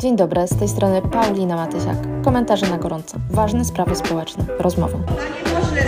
[0.00, 1.96] Dzień dobry, z tej strony Paulina Matysiak.
[2.24, 3.18] Komentarze na gorąco.
[3.30, 4.44] Ważne sprawy społeczne.
[4.58, 4.98] Rozmowa.
[4.98, 5.82] Panie pośle,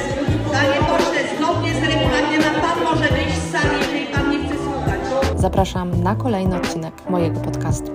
[0.52, 5.01] panie pośle, zgodnie z regulaminem pan może wyjść z sali, jeżeli pan nie chce słuchać.
[5.41, 7.93] Zapraszam na kolejny odcinek mojego podcastu.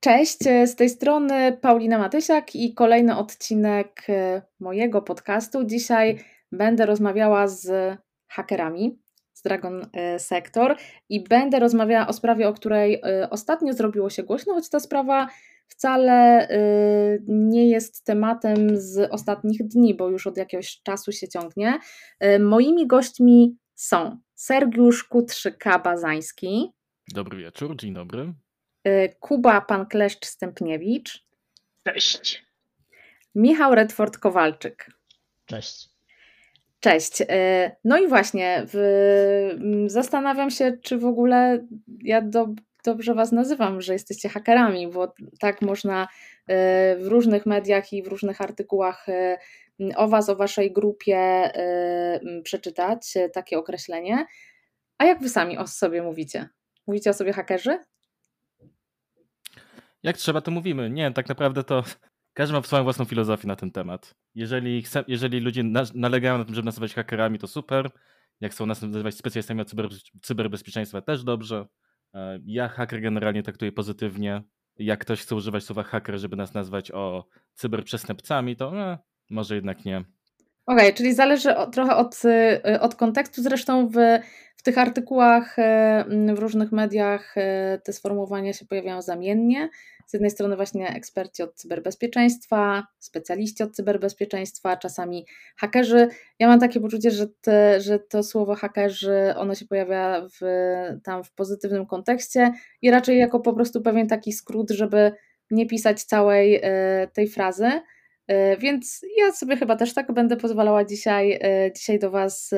[0.00, 4.06] Cześć, z tej strony Paulina Matysiak i kolejny odcinek
[4.60, 5.64] mojego podcastu.
[5.64, 6.18] Dzisiaj
[6.52, 7.96] będę rozmawiała z
[8.28, 8.98] hakerami,
[9.40, 10.76] z Dragon e, Sector
[11.08, 15.28] i będę rozmawiała o sprawie, o której e, ostatnio zrobiło się głośno, choć ta sprawa
[15.66, 16.58] wcale e,
[17.28, 21.78] nie jest tematem z ostatnich dni, bo już od jakiegoś czasu się ciągnie.
[22.40, 26.66] Moimi gośćmi są Sergiusz Kutrzyka-Bazański.
[27.14, 28.32] Dobry wieczór, dzień dobry.
[29.20, 31.26] Kuba Pankleszcz-Stępniewicz.
[31.84, 32.44] Cześć.
[33.34, 34.74] Michał Redford-Kowalczyk.
[35.46, 35.99] Cześć.
[36.80, 37.22] Cześć.
[37.28, 38.76] E, no i właśnie, w,
[39.86, 41.66] zastanawiam się, czy w ogóle
[42.02, 42.46] ja do,
[42.84, 46.06] dobrze Was nazywam, że jesteście hakerami, bo tak można e,
[46.96, 49.38] w różnych mediach i w różnych artykułach e,
[49.96, 51.50] o Was, o Waszej grupie
[52.44, 54.26] przeczytać takie określenie.
[54.98, 56.48] A jak Wy sami o sobie mówicie?
[56.86, 57.78] Mówicie o sobie hakerzy?
[60.02, 60.90] Jak trzeba, to mówimy.
[60.90, 61.82] Nie, tak naprawdę to
[62.40, 64.14] każdy ma swoją własną filozofię na ten temat.
[64.34, 67.90] Jeżeli, chce, jeżeli ludzie na, nalegają na tym, żeby nazywać hakerami, to super.
[68.40, 69.88] Jak chcą nas nazywać specjalistami od cyber,
[70.22, 71.66] cyberbezpieczeństwa, też dobrze.
[72.14, 74.42] E, ja haker generalnie traktuję pozytywnie.
[74.76, 78.98] Jak ktoś chce używać słowa haker, żeby nas nazwać o cyberprzestępcami, to e,
[79.30, 80.04] może jednak nie.
[80.70, 82.22] Okej, okay, czyli zależy trochę od,
[82.74, 83.42] y, od kontekstu.
[83.42, 83.94] Zresztą w,
[84.56, 86.04] w tych artykułach e,
[86.34, 87.34] w różnych mediach
[87.84, 89.68] te sformułowania się pojawiają zamiennie
[90.06, 95.26] z jednej strony właśnie eksperci od cyberbezpieczeństwa, specjaliści od cyberbezpieczeństwa, czasami
[95.56, 96.08] hakerzy.
[96.38, 100.44] Ja mam takie poczucie, że, te, że to słowo hakerzy, ono się pojawia w,
[101.04, 105.12] tam w pozytywnym kontekście i raczej jako po prostu pewien taki skrót, żeby
[105.50, 106.62] nie pisać całej
[107.12, 107.80] tej frazy.
[108.30, 112.50] E, więc ja sobie chyba też tak będę pozwalała dzisiaj, e, dzisiaj do Was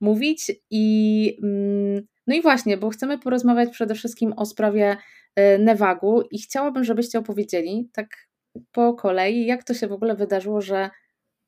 [0.00, 0.52] mówić.
[0.70, 4.96] I, mm, no i właśnie, bo chcemy porozmawiać przede wszystkim o sprawie
[5.36, 8.06] E, Nevagu i chciałabym, żebyście opowiedzieli tak
[8.72, 10.90] po kolei, jak to się w ogóle wydarzyło, że,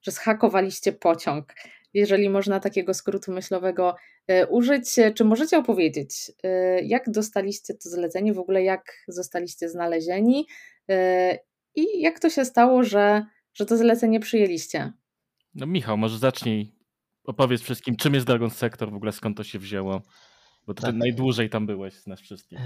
[0.03, 1.55] że zhakowaliście pociąg.
[1.95, 3.97] Jeżeli można takiego skrótu myślowego
[4.29, 10.47] e, użyć, czy możecie opowiedzieć, e, jak dostaliście to zlecenie, w ogóle jak zostaliście znalezieni
[11.75, 14.93] i jak to się stało, że, że to zlecenie przyjęliście?
[15.55, 16.73] No Michał, może zacznij
[17.25, 20.03] opowiedz wszystkim, czym jest Dragon Sector, w ogóle skąd to się wzięło,
[20.67, 20.95] bo ty tak.
[20.95, 22.59] najdłużej tam byłeś z nas wszystkich.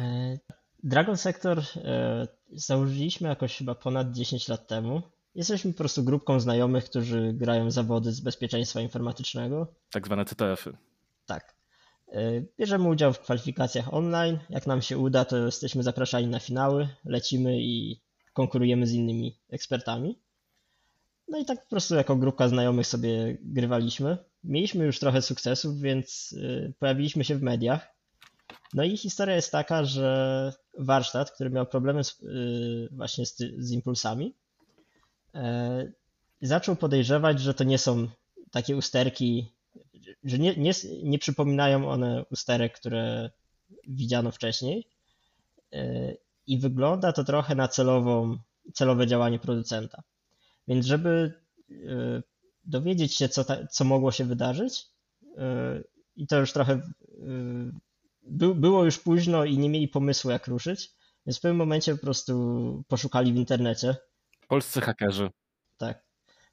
[0.82, 5.02] Dragon Sector e, założyliśmy jakoś chyba ponad 10 lat temu.
[5.34, 9.74] Jesteśmy po prostu grupką znajomych, którzy grają zawody z bezpieczeństwa informatycznego.
[9.90, 10.76] Tak zwane CTF-y.
[11.26, 11.54] Tak.
[12.08, 14.38] E, bierzemy udział w kwalifikacjach online.
[14.50, 18.00] Jak nam się uda, to jesteśmy zapraszani na finały, lecimy i
[18.32, 20.18] konkurujemy z innymi ekspertami.
[21.28, 24.18] No i tak po prostu jako grupka znajomych sobie grywaliśmy.
[24.44, 27.94] Mieliśmy już trochę sukcesów, więc e, pojawiliśmy się w mediach.
[28.74, 33.70] No i historia jest taka, że warsztat, który miał problemy z, y, właśnie z, z
[33.70, 34.34] impulsami,
[35.34, 35.92] e,
[36.42, 38.08] zaczął podejrzewać, że to nie są
[38.50, 39.52] takie usterki,
[40.24, 40.72] że nie, nie,
[41.02, 43.30] nie przypominają one usterek, które
[43.88, 44.88] widziano wcześniej.
[46.46, 48.38] I wygląda to trochę na celową,
[48.74, 50.02] celowe działanie producenta.
[50.68, 51.32] Więc żeby
[51.70, 52.22] e,
[52.64, 54.86] dowiedzieć się, co, ta, co mogło się wydarzyć,
[56.16, 56.80] i to już trochę
[58.22, 60.90] by, było już późno i nie mieli pomysłu, jak ruszyć,
[61.26, 63.96] więc w pewnym momencie po prostu poszukali w internecie.
[64.48, 65.30] Polscy hakerzy.
[65.76, 66.04] Tak.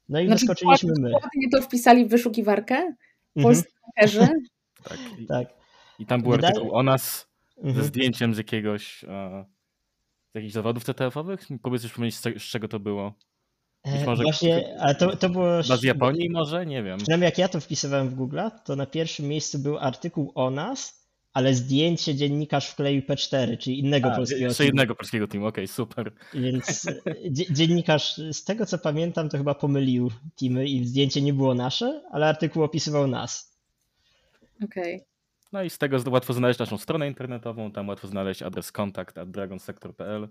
[0.08, 1.12] No i znaczy, wyskoczyliśmy my.
[1.36, 2.74] Nie to wpisali w wyszukiwarkę?
[2.74, 2.96] Mhm.
[3.42, 3.92] Polscy mhm.
[3.94, 4.28] hakerzy?
[4.88, 4.98] tak.
[5.18, 5.48] I, tak.
[5.98, 6.54] I tam był Wydaje...
[6.54, 7.74] artykuł o nas mhm.
[7.74, 9.44] ze zdjęciem z jakiegoś e,
[10.32, 11.48] z jakichś zawodów CTF-owych?
[11.62, 13.14] Powiedz już z czego to było.
[13.86, 15.62] Być e, może Właśnie, ale to, to było.
[15.62, 16.66] z Japonii może?
[16.66, 16.98] Nie wiem.
[16.98, 21.06] Przynajmniej jak ja to wpisywałem w Google, to na pierwszym miejscu był artykuł o nas
[21.36, 24.72] ale zdjęcie dziennikarz wkleił P4, czyli innego A, polskiego jeszcze teamu.
[24.72, 26.12] innego polskiego teamu, okej, okay, super.
[26.34, 26.86] Więc
[27.50, 30.10] dziennikarz, z tego co pamiętam, to chyba pomylił
[30.40, 33.56] teamy i zdjęcie nie było nasze, ale artykuł opisywał nas.
[34.64, 34.94] Okej.
[34.94, 35.06] Okay.
[35.52, 39.30] No i z tego łatwo znaleźć naszą stronę internetową, tam łatwo znaleźć adres kontakt at
[39.30, 40.28] dragonsector.pl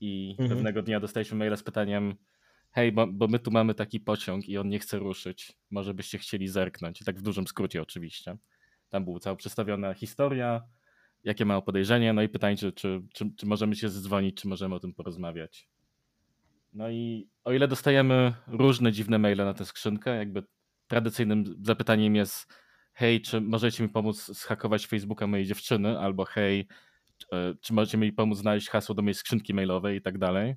[0.00, 0.48] i mhm.
[0.48, 2.14] pewnego dnia dostaliśmy maila z pytaniem
[2.76, 6.18] hej, bo, bo, my tu mamy taki pociąg i on nie chce ruszyć, może byście
[6.18, 8.36] chcieli zerknąć, tak w dużym skrócie oczywiście.
[8.88, 10.62] Tam była cała przedstawiona historia,
[11.24, 14.74] jakie mają podejrzenie, no i pytanie, czy, czy, czy, czy możemy się zdzwonić, czy możemy
[14.74, 15.68] o tym porozmawiać.
[16.72, 20.42] No i o ile dostajemy różne dziwne maile na tę skrzynkę, jakby
[20.86, 22.52] tradycyjnym zapytaniem jest
[22.92, 26.68] hej, czy możecie mi pomóc zhakować Facebooka mojej dziewczyny, albo hej,
[27.32, 29.98] e, czy możecie mi pomóc znaleźć hasło do mojej skrzynki mailowej?
[29.98, 30.54] i tak dalej,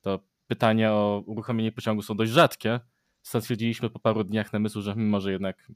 [0.00, 2.80] to pytania o uruchomienie pociągu są dość rzadkie.
[3.22, 5.68] Stwierdziliśmy po paru dniach namysłu, że hmm, może jednak,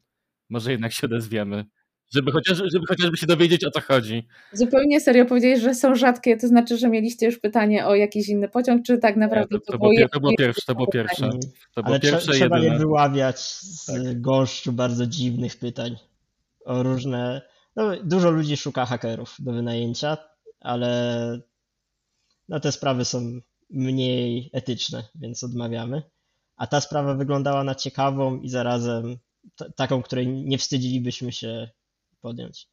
[0.48, 1.64] może jednak się odezwiemy
[2.14, 4.26] żeby, chociaż, żeby chociażby się dowiedzieć o co chodzi.
[4.52, 8.48] Zupełnie serio powiedzieć, że są rzadkie, to znaczy, że mieliście już pytanie o jakiś inny
[8.48, 11.30] pociąg, czy tak naprawdę Nie, to, to, to, było, to było pierwsze, to było pierwsze.
[11.74, 12.74] To było Ale pierwsze trzeba jedyne.
[12.74, 14.20] je wyławiać z tak.
[14.20, 15.96] gąszczu bardzo dziwnych pytań
[16.64, 17.42] o różne...
[17.76, 20.16] No, dużo ludzi szuka hakerów do wynajęcia,
[20.60, 21.40] ale
[22.48, 23.40] no, te sprawy są
[23.74, 26.02] mniej etyczne, więc odmawiamy.
[26.56, 29.18] A ta sprawa wyglądała na ciekawą i zarazem
[29.76, 31.68] taką, której nie wstydzilibyśmy się
[32.20, 32.68] podjąć.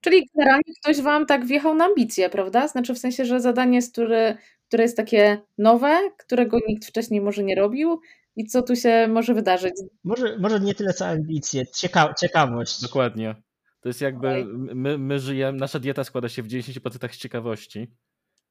[0.00, 2.68] Czyli generalnie ktoś wam tak wjechał na ambicje, prawda?
[2.68, 4.36] Znaczy w sensie, że zadanie, jest, które,
[4.68, 8.00] które jest takie nowe, którego nikt wcześniej może nie robił
[8.36, 9.72] i co tu się może wydarzyć?
[10.04, 12.82] Może, może nie tyle co ambicje, cieka ciekawość.
[12.82, 13.34] Dokładnie.
[13.80, 14.44] To jest jakby,
[14.74, 17.88] my, my żyjemy, nasza dieta składa się w 90% z ciekawości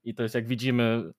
[0.03, 1.11] i to jest jak widzimy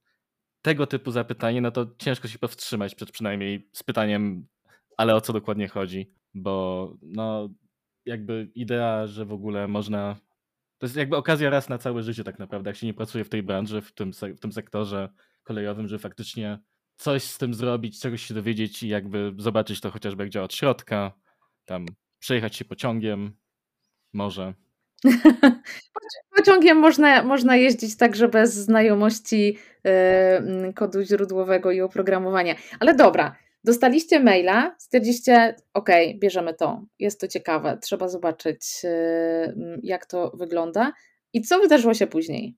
[0.63, 4.47] tego typu zapytanie, no to ciężko się powstrzymać przed przynajmniej z pytaniem,
[4.97, 7.49] ale o co dokładnie chodzi, bo no
[8.07, 10.17] jakby idea, że w ogóle można.
[10.79, 13.29] To jest jakby okazja raz na całe życie, tak naprawdę, jak się nie pracuje w
[13.29, 15.09] tej branży, w tym, w tym sektorze
[15.43, 16.59] kolejowym, że faktycznie
[16.97, 20.55] coś z tym zrobić, czegoś się dowiedzieć i jakby zobaczyć to chociażby jak działa od
[20.55, 21.13] środka,
[21.65, 21.87] tam
[22.19, 23.33] przejechać się pociągiem,
[24.13, 24.55] może.
[26.37, 32.55] Pociągiem można, można jeździć także bez znajomości yy, kodu źródłowego i oprogramowania.
[32.81, 40.07] Ale dobra, Dostaliście maila, stwierdziliście, ok, bierzemy to, jest to ciekawe, trzeba zobaczyć, y, jak
[40.07, 40.93] to wygląda.
[41.33, 42.57] I co wydarzyło się później?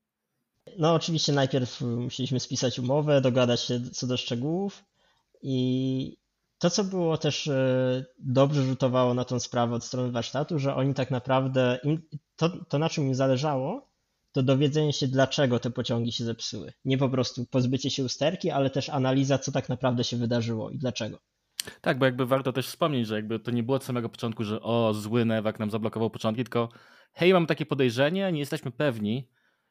[0.79, 4.85] No, oczywiście najpierw musieliśmy spisać umowę, dogadać się co do szczegółów
[5.43, 6.17] i
[6.59, 7.51] to, co było też
[8.19, 12.03] dobrze rzutowało na tą sprawę od strony warsztatu, że oni tak naprawdę, im,
[12.37, 13.89] to, to na czym im zależało,
[14.33, 16.73] to dowiedzenie się, dlaczego te pociągi się zepsuły.
[16.85, 20.79] Nie po prostu pozbycie się usterki, ale też analiza, co tak naprawdę się wydarzyło i
[20.79, 21.19] dlaczego.
[21.81, 24.61] Tak, bo jakby warto też wspomnieć, że jakby to nie było od samego początku, że
[24.61, 26.69] o, zły Newak nam zablokował początki, tylko
[27.13, 29.29] hej, mam takie podejrzenie, nie jesteśmy pewni,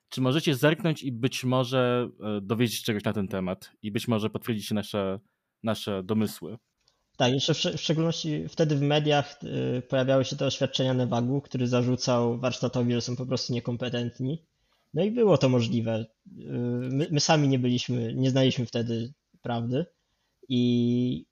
[0.09, 4.29] czy możecie zerknąć i być może e, dowiedzieć czegoś na ten temat i być może
[4.29, 5.19] potwierdzić nasze,
[5.63, 6.57] nasze domysły.
[7.17, 12.39] Tak, jeszcze w, szczególności wtedy w mediach y, pojawiały się te oświadczenia Newagu, który zarzucał
[12.39, 14.43] warsztatowi, że są po prostu niekompetentni.
[14.93, 15.99] No i było to możliwe.
[15.99, 16.41] Y,
[16.91, 19.85] my, my sami nie byliśmy, nie znaliśmy wtedy prawdy
[20.49, 21.25] i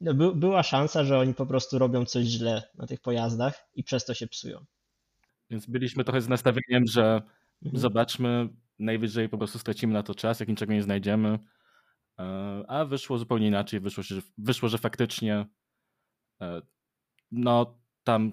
[0.00, 3.84] no, by, była szansa, że oni po prostu robią coś źle na tych pojazdach i
[3.84, 4.64] przez to się psują.
[5.50, 7.22] Więc byliśmy trochę z nastawieniem, że
[7.62, 7.80] mhm.
[7.80, 8.48] zobaczmy,
[8.78, 11.38] najwyżej po prostu stracimy na to czas, jak niczego nie znajdziemy.
[12.18, 13.80] E, a wyszło zupełnie inaczej.
[13.80, 15.46] Wyszło, że, wyszło, że faktycznie
[16.42, 16.62] e,
[17.30, 18.30] no, tam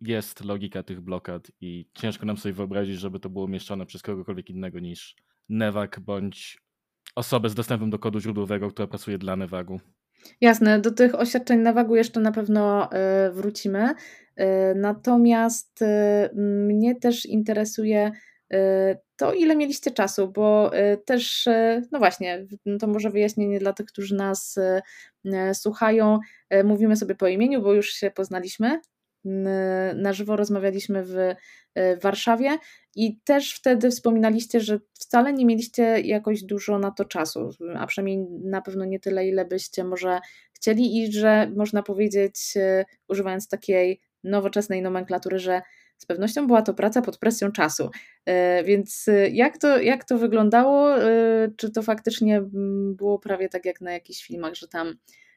[0.00, 4.50] jest logika tych blokad i ciężko nam sobie wyobrazić, żeby to było umieszczone przez kogokolwiek
[4.50, 5.16] innego niż
[5.48, 6.58] Nevak bądź
[7.14, 9.80] osobę z dostępem do kodu źródłowego, która pracuje dla Nevagu.
[10.40, 13.94] Jasne, do tych oświadczeń Nevagu jeszcze na pewno e, wrócimy.
[14.74, 15.84] Natomiast
[16.34, 18.12] mnie też interesuje
[19.16, 20.70] to, ile mieliście czasu, bo
[21.04, 21.48] też,
[21.92, 22.46] no właśnie,
[22.80, 24.58] to może wyjaśnienie dla tych, którzy nas
[25.52, 26.18] słuchają.
[26.64, 28.80] Mówimy sobie po imieniu, bo już się poznaliśmy
[29.94, 31.34] na żywo rozmawialiśmy w
[32.02, 32.58] Warszawie
[32.94, 38.26] i też wtedy wspominaliście, że wcale nie mieliście jakoś dużo na to czasu, a przynajmniej
[38.44, 40.20] na pewno nie tyle, ile byście może
[40.52, 42.54] chcieli i że można powiedzieć,
[43.08, 45.62] używając takiej nowoczesnej nomenklatury, że
[45.98, 47.90] z pewnością była to praca pod presją czasu.
[48.26, 50.94] E, więc e, jak to, jak to wyglądało?
[51.56, 52.42] Czy to faktycznie
[52.96, 54.94] było prawie tak jak na jakichś filmach, że tam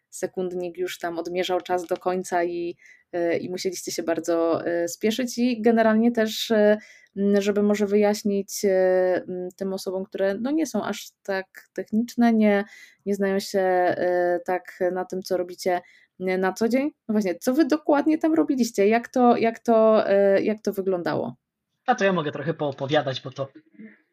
[0.09, 2.75] sekundnik już tam odmierzał czas do końca i,
[3.11, 6.77] e, i musieliście się bardzo e, spieszyć i generalnie też, e,
[7.39, 8.65] żeby może wyjaśnić
[9.55, 12.63] tym osobom, które no nie są aż tak techniczne, nie,
[13.05, 13.95] nie znają się
[14.45, 15.81] tak na tym, co robicie
[16.19, 16.91] na co dzień.
[17.07, 18.87] No właśnie, co wy dokładnie tam robiliście?
[18.87, 20.03] Jak to, jak to,
[20.41, 21.35] jak to wyglądało?
[21.85, 23.47] A to ja mogę trochę poopowiadać, bo to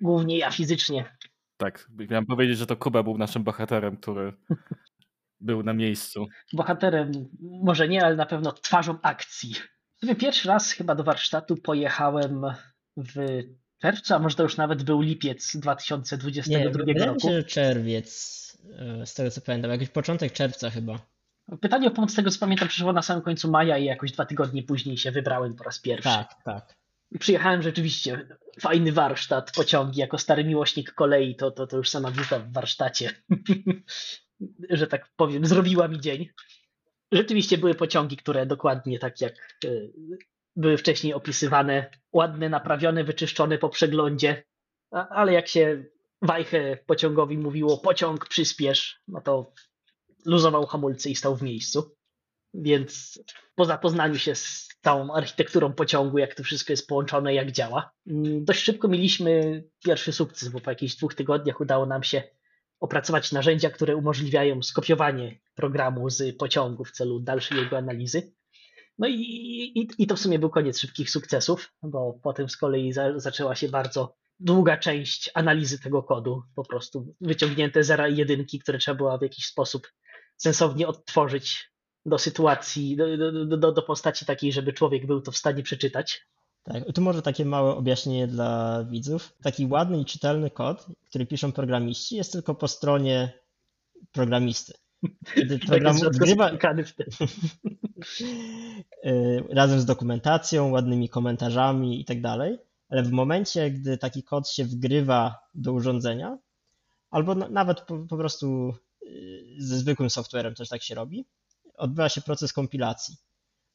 [0.01, 1.17] głównie ja fizycznie.
[1.57, 4.33] Tak, miałem powiedzieć, że to Kuba był naszym bohaterem, który
[5.41, 6.27] był na miejscu.
[6.53, 9.55] Bohaterem może nie, ale na pewno twarzą akcji.
[10.19, 12.43] Pierwszy raz chyba do warsztatu pojechałem
[12.97, 13.43] w
[13.83, 17.29] czerwcu, a może to już nawet był lipiec 2022 nie, roku.
[17.29, 18.09] Nie, czerwiec,
[18.79, 21.14] e, z tego co pamiętam, jakiś początek czerwca chyba.
[21.61, 24.27] Pytanie o pomoc z tego co pamiętam przyszło na samym końcu maja i jakoś dwa
[24.27, 26.09] tygodnie później się wybrałem po raz pierwszy.
[26.09, 26.75] Tak, tak.
[27.19, 28.29] Przyjechałem rzeczywiście,
[28.61, 33.11] fajny warsztat, pociągi, jako stary miłośnik kolei, to, to, to już sama wizyta w warsztacie.
[34.71, 36.29] że tak powiem, zrobiła mi dzień.
[37.13, 39.69] Rzeczywiście były pociągi, które dokładnie tak jak e,
[40.57, 44.45] były wcześniej opisywane, ładne, naprawione, wyczyszczone po przeglądzie,
[44.91, 45.85] ale jak się
[46.23, 49.53] wajchę pociągowi mówiło pociąg przyspiesz, no to
[50.25, 51.97] luzował hamulce i stał w miejscu.
[52.55, 53.21] Więc
[53.55, 58.45] po zapoznaniu się z całą architekturą pociągu, jak to wszystko jest połączone, jak działa, mm,
[58.45, 62.23] dość szybko mieliśmy pierwszy sukces, bo po jakichś dwóch tygodniach udało nam się
[62.81, 68.33] opracować narzędzia, które umożliwiają skopiowanie programu z pociągu w celu dalszej jego analizy.
[68.99, 69.21] No i,
[69.75, 73.55] i, i to w sumie był koniec szybkich sukcesów, bo potem z kolei za, zaczęła
[73.55, 78.97] się bardzo długa część analizy tego kodu, po prostu wyciągnięte zera i jedynki, które trzeba
[78.97, 79.89] było w jakiś sposób
[80.37, 81.71] sensownie odtworzyć
[82.07, 86.27] do sytuacji, do, do, do, do postaci takiej, żeby człowiek był to w stanie przeczytać.
[86.63, 89.33] Tak, tu może takie małe objaśnienie dla widzów.
[89.43, 93.33] Taki ładny i czytelny kod, który piszą programiści, jest tylko po stronie
[94.13, 94.73] programisty.
[95.35, 96.51] Kiedy tak program wgrywa...
[99.05, 104.49] Y, razem z dokumentacją, ładnymi komentarzami i tak dalej, ale w momencie, gdy taki kod
[104.49, 106.39] się wgrywa do urządzenia,
[107.11, 108.75] albo nawet po, po prostu
[109.59, 111.25] ze zwykłym softwarem też tak się robi,
[111.75, 113.17] odbywa się proces kompilacji,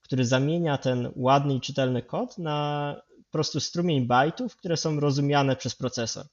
[0.02, 5.56] który zamienia ten ładny i czytelny kod na po prostu strumień bajtów, które są rozumiane
[5.56, 6.26] przez procesor.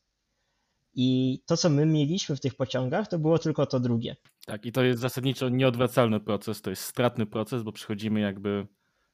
[0.94, 4.16] I to, co my mieliśmy w tych pociągach, to było tylko to drugie.
[4.46, 8.66] Tak, i to jest zasadniczo nieodwracalny proces, to jest stratny proces, bo przechodzimy jakby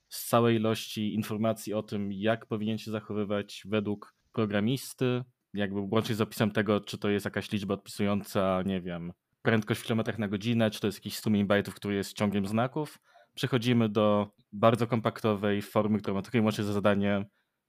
[0.08, 5.24] z całej ilości informacji o tym, jak powinien się zachowywać według programisty,
[5.54, 9.12] jakby łącznie z opisem tego, czy to jest jakaś liczba odpisująca, nie wiem,
[9.42, 12.98] prędkość w kilometrach na godzinę, czy to jest jakiś strumień bajtów, który jest ciągiem znaków.
[13.34, 17.24] Przechodzimy do bardzo kompaktowej formy, która ma tylko i za zadanie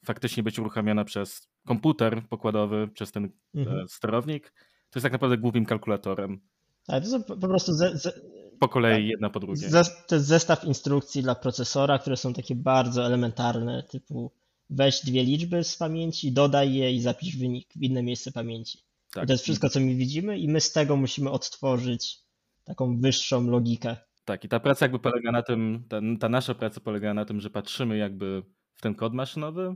[0.05, 3.79] faktycznie być uruchamiana przez komputer pokładowy, przez ten mhm.
[3.79, 4.53] E, sterownik.
[4.89, 6.41] To jest tak naprawdę głównym kalkulatorem.
[6.87, 8.11] Tak, to są po prostu ze, ze,
[8.59, 9.69] po kolei tak, jedna po drugiej.
[10.07, 14.31] to jest zestaw instrukcji dla procesora, które są takie bardzo elementarne, typu
[14.69, 18.79] weź dwie liczby z pamięci, dodaj je i zapisz wynik w inne miejsce pamięci.
[19.13, 19.23] Tak.
[19.23, 22.19] I to jest wszystko, co my widzimy, i my z tego musimy odtworzyć
[22.63, 23.97] taką wyższą logikę.
[24.25, 27.41] Tak, i ta praca jakby polega na tym, ta, ta nasza praca polega na tym,
[27.41, 28.43] że patrzymy jakby
[28.73, 29.75] w ten kod maszynowy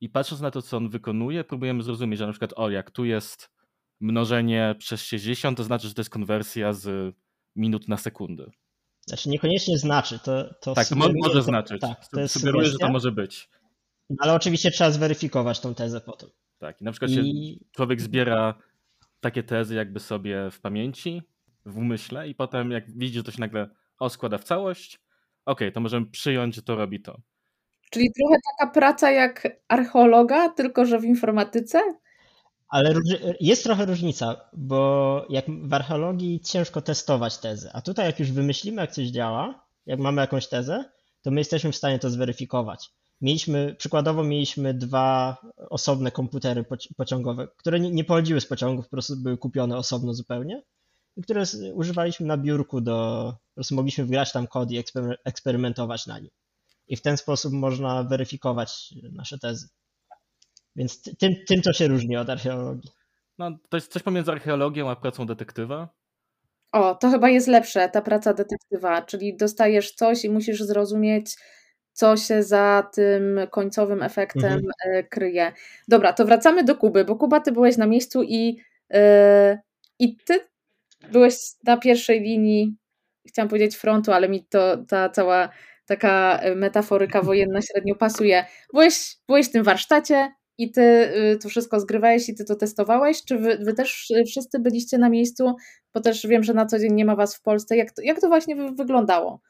[0.00, 3.04] i patrząc na to, co on wykonuje, próbujemy zrozumieć, że na przykład, o, jak tu
[3.04, 3.50] jest
[4.00, 7.14] mnożenie przez 60, to znaczy, że to jest konwersja z
[7.56, 8.50] minut na sekundy.
[9.06, 11.80] Znaczy niekoniecznie znaczy, to, to Tak, to może znaczyć.
[11.80, 13.48] Tak, to jest Sugeruję, że to może być.
[14.18, 16.30] Ale oczywiście trzeba zweryfikować tą tezę potem.
[16.58, 17.60] Tak, i na przykład I...
[17.72, 18.54] człowiek zbiera
[19.20, 21.22] takie tezy jakby sobie w pamięci,
[21.66, 25.00] w umyśle i potem jak widzi, że to się nagle o, składa w całość,
[25.44, 27.20] ok, to możemy przyjąć, że to robi to.
[27.90, 31.80] Czyli trochę taka praca jak archeologa, tylko że w informatyce?
[32.68, 32.94] Ale
[33.40, 38.82] jest trochę różnica, bo jak w archeologii ciężko testować tezy, a tutaj jak już wymyślimy,
[38.82, 40.84] jak coś działa, jak mamy jakąś tezę,
[41.22, 42.90] to my jesteśmy w stanie to zweryfikować.
[43.20, 46.64] Mieliśmy, przykładowo mieliśmy dwa osobne komputery
[46.96, 50.62] pociągowe, które nie, nie pochodziły z pociągów, po prostu były kupione osobno zupełnie,
[51.16, 51.42] i które
[51.74, 54.82] używaliśmy na biurku do, po prostu mogliśmy wgrać tam kod i
[55.24, 56.30] eksperymentować na nim.
[56.88, 59.68] I w ten sposób można weryfikować nasze tezy.
[60.76, 62.90] Więc tym, tym to się różni od archeologii.
[63.38, 65.88] No, to jest coś pomiędzy archeologią a pracą detektywa.
[66.72, 71.36] O, to chyba jest lepsze, ta praca detektywa, czyli dostajesz coś i musisz zrozumieć,
[71.92, 74.64] co się za tym końcowym efektem mhm.
[74.86, 75.52] E, kryje.
[75.88, 78.56] Dobra, to wracamy do Kuby, bo Kuba, ty byłeś na miejscu i,
[78.90, 79.58] yy,
[79.98, 80.40] i ty
[81.12, 82.76] byłeś na pierwszej linii,
[83.28, 85.48] chciałam powiedzieć frontu, ale mi to ta cała
[85.86, 88.44] taka metaforyka wojenna średnio pasuje.
[88.72, 93.24] Byłeś, byłeś w tym warsztacie, i ty to wszystko zgrywałeś i ty to testowałeś?
[93.24, 95.54] Czy wy, wy, też wszyscy byliście na miejscu?
[95.94, 97.76] Bo też wiem, że na co dzień nie ma was w Polsce.
[97.76, 99.40] Jak to, jak to właśnie wyglądało?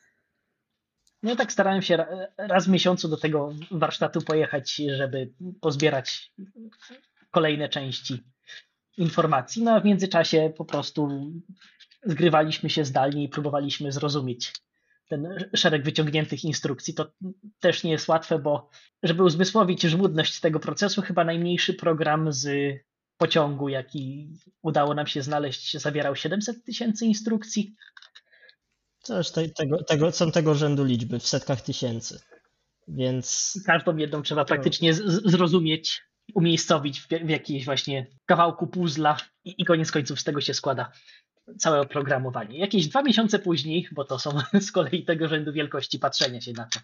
[1.22, 2.06] No tak starałem się
[2.38, 6.32] raz w miesiącu do tego warsztatu pojechać, żeby pozbierać
[7.30, 8.22] kolejne części
[8.96, 9.62] informacji.
[9.62, 11.32] No a w międzyczasie po prostu
[12.02, 14.52] zgrywaliśmy się zdalnie i próbowaliśmy zrozumieć
[15.08, 16.94] ten szereg wyciągniętych instrukcji.
[16.94, 17.12] To
[17.60, 18.70] też nie jest łatwe, bo
[19.02, 22.48] żeby uzmysłowić żmudność tego procesu, chyba najmniejszy program z
[23.16, 24.28] pociągu, jaki
[24.62, 27.74] udało nam się znaleźć, zawierał 700 tysięcy instrukcji.
[29.02, 32.20] Coś te, tego, tego, są tego rzędu liczby w setkach tysięcy.
[32.88, 33.54] Więc.
[33.66, 36.02] Każdą jedną trzeba praktycznie z, zrozumieć,
[36.34, 40.92] umiejscowić w, w jakiejś właśnie kawałku puzla i, i koniec końców z tego się składa
[41.58, 42.58] całe oprogramowanie.
[42.58, 44.30] Jakieś dwa miesiące później, bo to są
[44.60, 46.80] z kolei tego rzędu wielkości patrzenia się na to,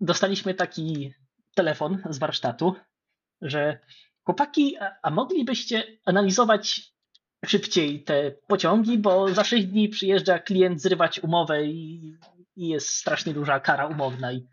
[0.00, 1.12] dostaliśmy taki
[1.54, 2.74] telefon z warsztatu,
[3.40, 3.78] że
[4.24, 6.91] chłopaki, a moglibyście analizować
[7.46, 12.16] szybciej te pociągi, bo za 6 dni przyjeżdża klient zrywać umowę i,
[12.56, 14.46] i jest strasznie duża kara umowna i,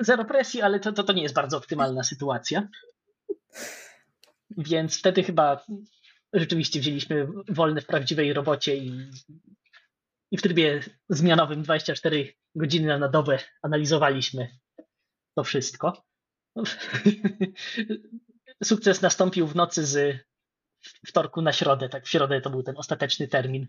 [0.00, 2.68] zero presji, ale to, to, to nie jest bardzo optymalna sytuacja.
[4.50, 5.64] Więc wtedy chyba
[6.32, 9.10] rzeczywiście wzięliśmy wolne w prawdziwej robocie i,
[10.30, 14.48] i w trybie zmianowym 24 godziny na dobę analizowaliśmy
[15.34, 16.04] to wszystko.
[18.64, 20.18] Sukces nastąpił w nocy z
[21.06, 21.88] wtorku na środę.
[21.88, 23.66] Tak, w środę to był ten ostateczny termin.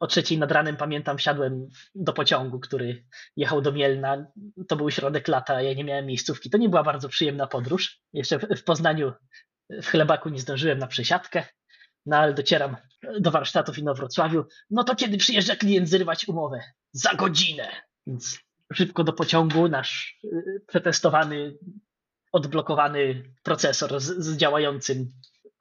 [0.00, 3.04] O trzeciej nad ranem pamiętam, wsiadłem do pociągu, który
[3.36, 4.26] jechał do Mielna.
[4.68, 6.50] To był środek lata, ja nie miałem miejscówki.
[6.50, 8.00] To nie była bardzo przyjemna podróż.
[8.12, 9.12] Jeszcze w Poznaniu,
[9.70, 11.44] w Chlebaku nie zdążyłem na przesiadkę.
[12.06, 12.76] No ale docieram
[13.20, 14.44] do warsztatów i na Wrocławiu.
[14.70, 16.60] No to kiedy przyjeżdża klient zrywać umowę?
[16.92, 17.68] Za godzinę.
[18.06, 18.38] Więc
[18.72, 21.58] szybko do pociągu nasz y, przetestowany,
[22.32, 25.08] odblokowany procesor z, z działającym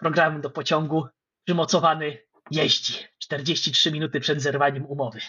[0.02, 1.08] programem do pociągu,
[1.44, 2.18] przymocowany,
[2.52, 2.94] jeździ.
[3.20, 5.20] 43 minuty przed zerwaniem umowy.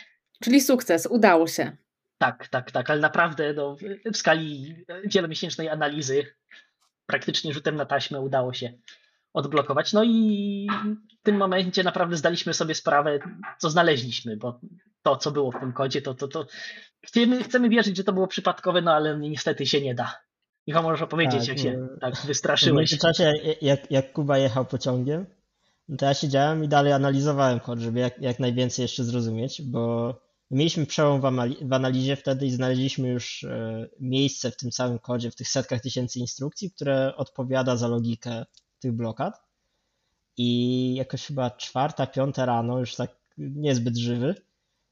[0.42, 1.76] Czyli sukces, udało się.
[2.18, 3.76] Tak, tak, tak, ale naprawdę no,
[4.12, 6.26] w skali wielomiesięcznej analizy
[7.06, 8.72] praktycznie rzutem na taśmę udało się
[9.32, 9.92] odblokować.
[9.92, 10.66] No i
[11.20, 13.18] w tym momencie naprawdę zdaliśmy sobie sprawę,
[13.58, 14.60] co znaleźliśmy, bo
[15.02, 16.46] to, co było w tym kodzie, to, to, to
[17.06, 20.14] chcemy, chcemy wierzyć, że to było przypadkowe, no ale niestety się nie da.
[20.66, 22.90] Michał, możesz opowiedzieć, tak, jak się no, tak wystraszyłeś.
[22.90, 25.26] W międzyczasie, jak, jak Kuba jechał pociągiem,
[25.88, 30.14] no to ja siedziałem i dalej analizowałem kod, żeby jak, jak najwięcej jeszcze zrozumieć, bo
[30.50, 31.20] mieliśmy przełom
[31.62, 35.80] w, analizie wtedy i znaleźliśmy już e, miejsce w tym całym kodzie, w tych setkach
[35.80, 38.44] tysięcy instrukcji, które odpowiada za logikę
[38.78, 39.42] tych blokad.
[40.36, 44.34] I jakoś chyba czwarta, piąta rano, już tak niezbyt żywy,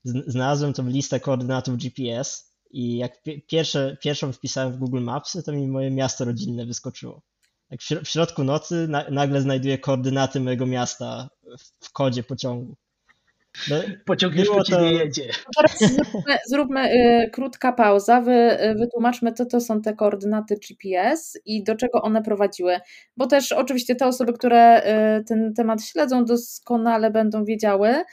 [0.05, 5.69] znalazłem tą listę koordynatów GPS i jak pierwsze, pierwszą wpisałem w Google Maps, to mi
[5.69, 7.23] moje miasto rodzinne wyskoczyło.
[7.69, 11.29] Tak w środku nocy nagle znajduję koordynaty mojego miasta
[11.81, 12.77] w kodzie pociągu.
[13.71, 14.85] No, Pociąg już po to...
[14.85, 15.31] jedzie.
[15.57, 18.21] Teraz zróbmy, zróbmy y, krótka pauza.
[18.21, 22.79] Wy, y, wytłumaczmy, co to są te koordynaty GPS i do czego one prowadziły.
[23.17, 24.83] Bo też oczywiście te osoby, które
[25.19, 28.05] y, ten temat śledzą, doskonale będą wiedziały, y,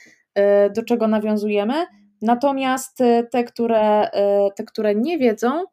[0.75, 1.85] do czego nawiązujemy.
[2.21, 4.11] Natomiast y, te, które, y,
[4.55, 5.63] te, które nie wiedzą,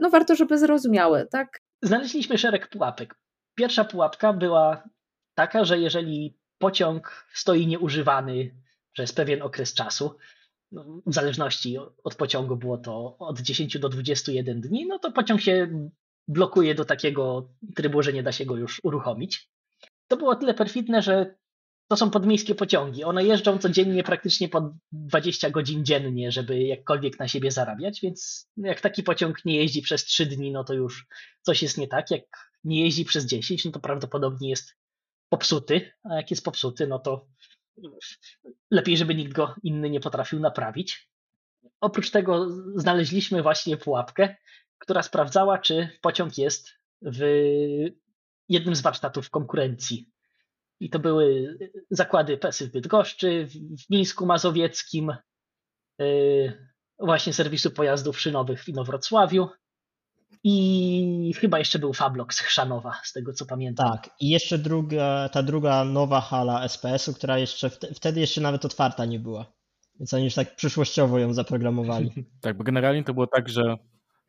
[0.00, 1.60] no warto, żeby zrozumiały, tak?
[1.82, 3.14] Znaleźliśmy szereg pułapek.
[3.54, 4.88] Pierwsza pułapka była
[5.34, 8.54] taka, że jeżeli pociąg stoi nieużywany
[8.92, 10.16] przez pewien okres czasu,
[10.72, 15.40] no, w zależności od pociągu było to od 10 do 21 dni, no to pociąg
[15.40, 15.88] się
[16.28, 19.50] blokuje do takiego trybu, że nie da się go już uruchomić.
[20.08, 21.34] To było tyle perfidne, że
[21.88, 23.04] to są podmiejskie pociągi.
[23.04, 28.80] One jeżdżą codziennie praktycznie po 20 godzin dziennie, żeby jakkolwiek na siebie zarabiać, więc jak
[28.80, 31.06] taki pociąg nie jeździ przez 3 dni, no to już
[31.42, 32.10] coś jest nie tak.
[32.10, 32.24] Jak
[32.64, 34.76] nie jeździ przez 10, no to prawdopodobnie jest
[35.28, 37.26] popsuty, a jak jest popsuty, no to
[38.70, 41.10] lepiej, żeby nikt go inny nie potrafił naprawić.
[41.80, 44.36] Oprócz tego znaleźliśmy właśnie pułapkę,
[44.78, 46.70] która sprawdzała, czy pociąg jest
[47.02, 47.20] w
[48.48, 50.13] jednym z warsztatów konkurencji.
[50.84, 51.56] I to były
[51.90, 53.48] zakłady PESY w Bydgoszczy,
[53.86, 55.12] w Mińsku Mazowieckim,
[55.98, 56.68] yy,
[56.98, 59.48] właśnie serwisu pojazdów szynowych w Inowrocławiu
[60.44, 63.92] i chyba jeszcze był Fablox Chrzanowa, z tego co pamiętam.
[63.92, 69.04] Tak, i jeszcze druga, ta druga nowa hala SPS-u, która jeszcze wtedy jeszcze nawet otwarta
[69.04, 69.52] nie była.
[69.98, 72.10] Więc oni już tak przyszłościowo ją zaprogramowali.
[72.40, 73.76] Tak, bo generalnie to było tak, że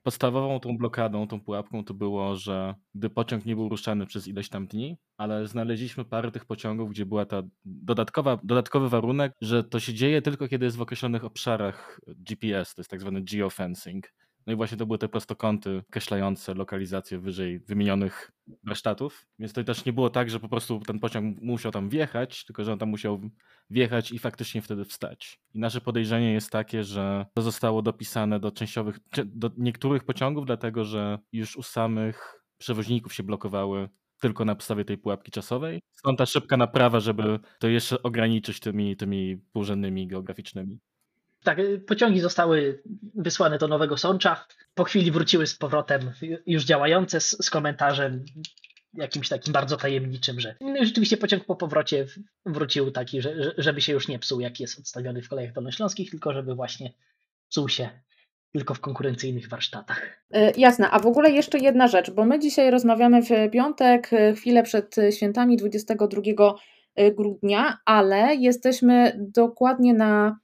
[0.06, 4.50] podstawową tą blokadą, tą pułapką to było, że gdy pociąg nie był ruszany przez ileś
[4.50, 9.80] tam dni, ale znaleźliśmy parę tych pociągów, gdzie była ta dodatkowa, dodatkowy warunek, że to
[9.80, 14.06] się dzieje tylko kiedy jest w określonych obszarach GPS, to jest tak zwany geofencing.
[14.48, 18.32] No i właśnie to były te prostokąty określające lokalizację wyżej wymienionych
[18.64, 19.26] warsztatów.
[19.40, 22.64] Więc to też nie było tak, że po prostu ten pociąg musiał tam wjechać, tylko
[22.64, 23.22] że on tam musiał
[23.70, 25.40] wjechać i faktycznie wtedy wstać.
[25.54, 30.84] I nasze podejrzenie jest takie, że to zostało dopisane do częściowych, do niektórych pociągów, dlatego
[30.84, 33.90] że już u samych przewoźników się blokowały
[34.22, 35.82] tylko na podstawie tej pułapki czasowej.
[35.92, 40.80] Stąd ta szybka naprawa, żeby to jeszcze ograniczyć tymi, tymi półrzędnymi geograficznymi.
[41.46, 42.84] Tak, pociągi zostały
[43.16, 44.46] wysłane do Nowego Sącza.
[44.74, 46.12] Po chwili wróciły z powrotem
[46.46, 48.26] już działające z, z komentarzem
[48.94, 52.06] jakimś takim bardzo tajemniczym, że rzeczywiście pociąg po powrocie
[52.46, 56.34] wrócił taki, że, żeby się już nie psuł, jak jest odstawiony w kolejach dolnośląskich, tylko
[56.34, 56.94] żeby właśnie
[57.50, 57.90] psuł się
[58.54, 60.26] tylko w konkurencyjnych warsztatach.
[60.32, 64.34] E, jasne, a w ogóle jeszcze jedna rzecz, bo my dzisiaj rozmawiamy w piątek, e,
[64.34, 66.22] chwilę przed świętami 22
[66.96, 70.40] e, grudnia, ale jesteśmy dokładnie na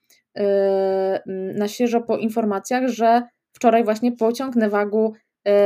[1.56, 5.14] na świeżo po informacjach, że wczoraj właśnie pociąg Newagu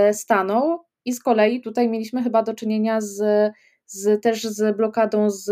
[0.10, 3.52] y, stanął i z kolei tutaj mieliśmy chyba do czynienia z,
[3.86, 5.48] z też z blokadą z,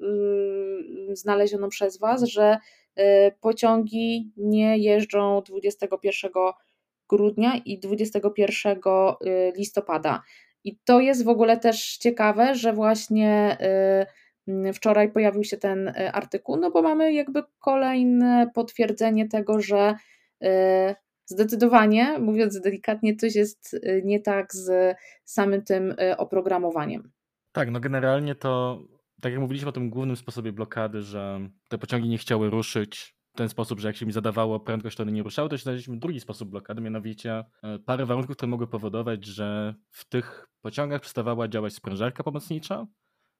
[0.00, 2.58] yy, znalezioną przez Was, że
[3.40, 6.30] pociągi nie jeżdżą 21
[7.08, 8.80] grudnia i 21
[9.56, 10.22] listopada.
[10.64, 13.56] I to jest w ogóle też ciekawe, że właśnie
[14.74, 19.94] wczoraj pojawił się ten artykuł, no bo mamy jakby kolejne potwierdzenie tego, że
[21.26, 27.10] zdecydowanie, mówiąc delikatnie, coś jest nie tak z samym tym oprogramowaniem.
[27.52, 28.82] Tak, no generalnie to,
[29.20, 33.38] tak jak mówiliśmy o tym głównym sposobie blokady, że te pociągi nie chciały ruszyć w
[33.38, 36.20] ten sposób, że jak się mi zadawało prędkość, to one nie ruszały, to znaleźliśmy drugi
[36.20, 41.74] sposób blokady, mianowicie e, parę warunków, które mogły powodować, że w tych pociągach przestawała działać
[41.74, 42.86] sprężarka pomocnicza.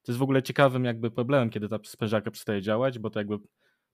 [0.06, 3.38] To jest w ogóle ciekawym jakby problemem, kiedy ta sprężarka przestaje działać, bo to jakby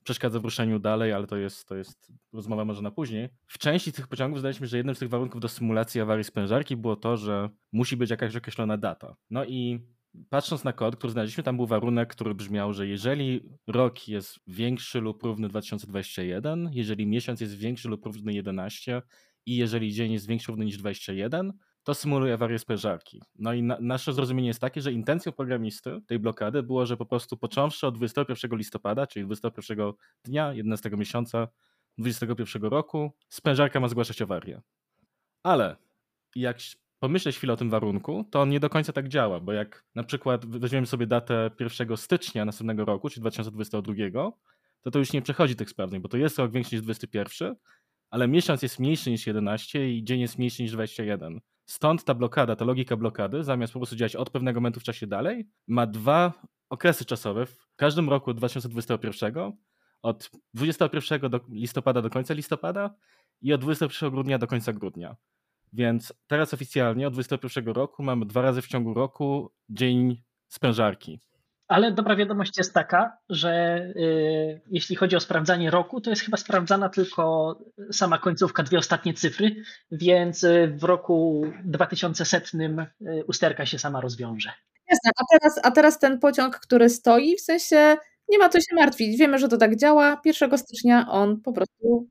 [0.05, 3.29] przeszkadza w ruszeniu dalej, ale to jest, to jest rozmowa może na później.
[3.47, 6.97] W części tych pociągów zdaliśmy, że jednym z tych warunków do symulacji awarii sprężarki było
[6.97, 9.17] to, że musi być jakaś określona data.
[9.31, 9.81] No i
[10.29, 15.01] patrząc na kod, który znaleźliśmy, tam był warunek, który brzmiał, że jeżeli rok jest większy
[15.01, 19.03] lub równy 2021, jeżeli miesiąc jest większy lub równy 11
[19.47, 21.53] i jeżeli dzień jest większy lub równy niż 21,
[21.85, 23.23] to symuluje awarię sprężarki.
[23.39, 27.07] No i na, nasze zrozumienie jest takie, że intencją programisty tej blokady było, że po
[27.07, 29.93] prostu począwszy od 21 listopada, czyli 21
[30.25, 31.49] dnia 11 miesiąca
[31.99, 34.61] 21 roku, sprężarka ma zgłaszać awarię.
[35.43, 35.77] Ale
[36.37, 36.59] jak
[36.99, 40.05] pomyśleć chwilę o tym warunku, to on nie do końca tak działa, bo jak na
[40.05, 43.95] przykład weźmiemy sobie datę 1 stycznia następnego roku, czyli 2022,
[44.83, 47.55] to to już nie przechodzi tych sprawdzeń, bo to jest rok większy niż 21,
[48.11, 51.41] ale miesiąc jest mniejszy niż 11 i dzień jest mniejszy niż 21.
[51.65, 55.07] Stąd ta blokada, ta logika blokady, zamiast po prostu działać od pewnego momentu w czasie
[55.07, 56.33] dalej, ma dwa
[56.71, 59.53] okresy czasowe w każdym roku 2021,
[60.03, 62.95] od 21 do listopada do końca listopada
[63.41, 65.17] i od 21 grudnia do końca grudnia.
[65.73, 71.21] Więc teraz oficjalnie od 21 roku mamy dwa razy w ciągu roku dzień sprężarki.
[71.73, 76.37] Ale dobra wiadomość jest taka, że y, jeśli chodzi o sprawdzanie roku, to jest chyba
[76.37, 77.59] sprawdzana tylko
[77.93, 79.57] sama końcówka, dwie ostatnie cyfry,
[79.91, 84.53] więc y, w roku 2100 y, usterka się sama rozwiąże.
[84.91, 87.97] Jasne, a teraz, a teraz ten pociąg, który stoi, w sensie
[88.29, 89.19] nie ma co się martwić.
[89.19, 90.21] Wiemy, że to tak działa.
[90.25, 92.09] 1 stycznia on po prostu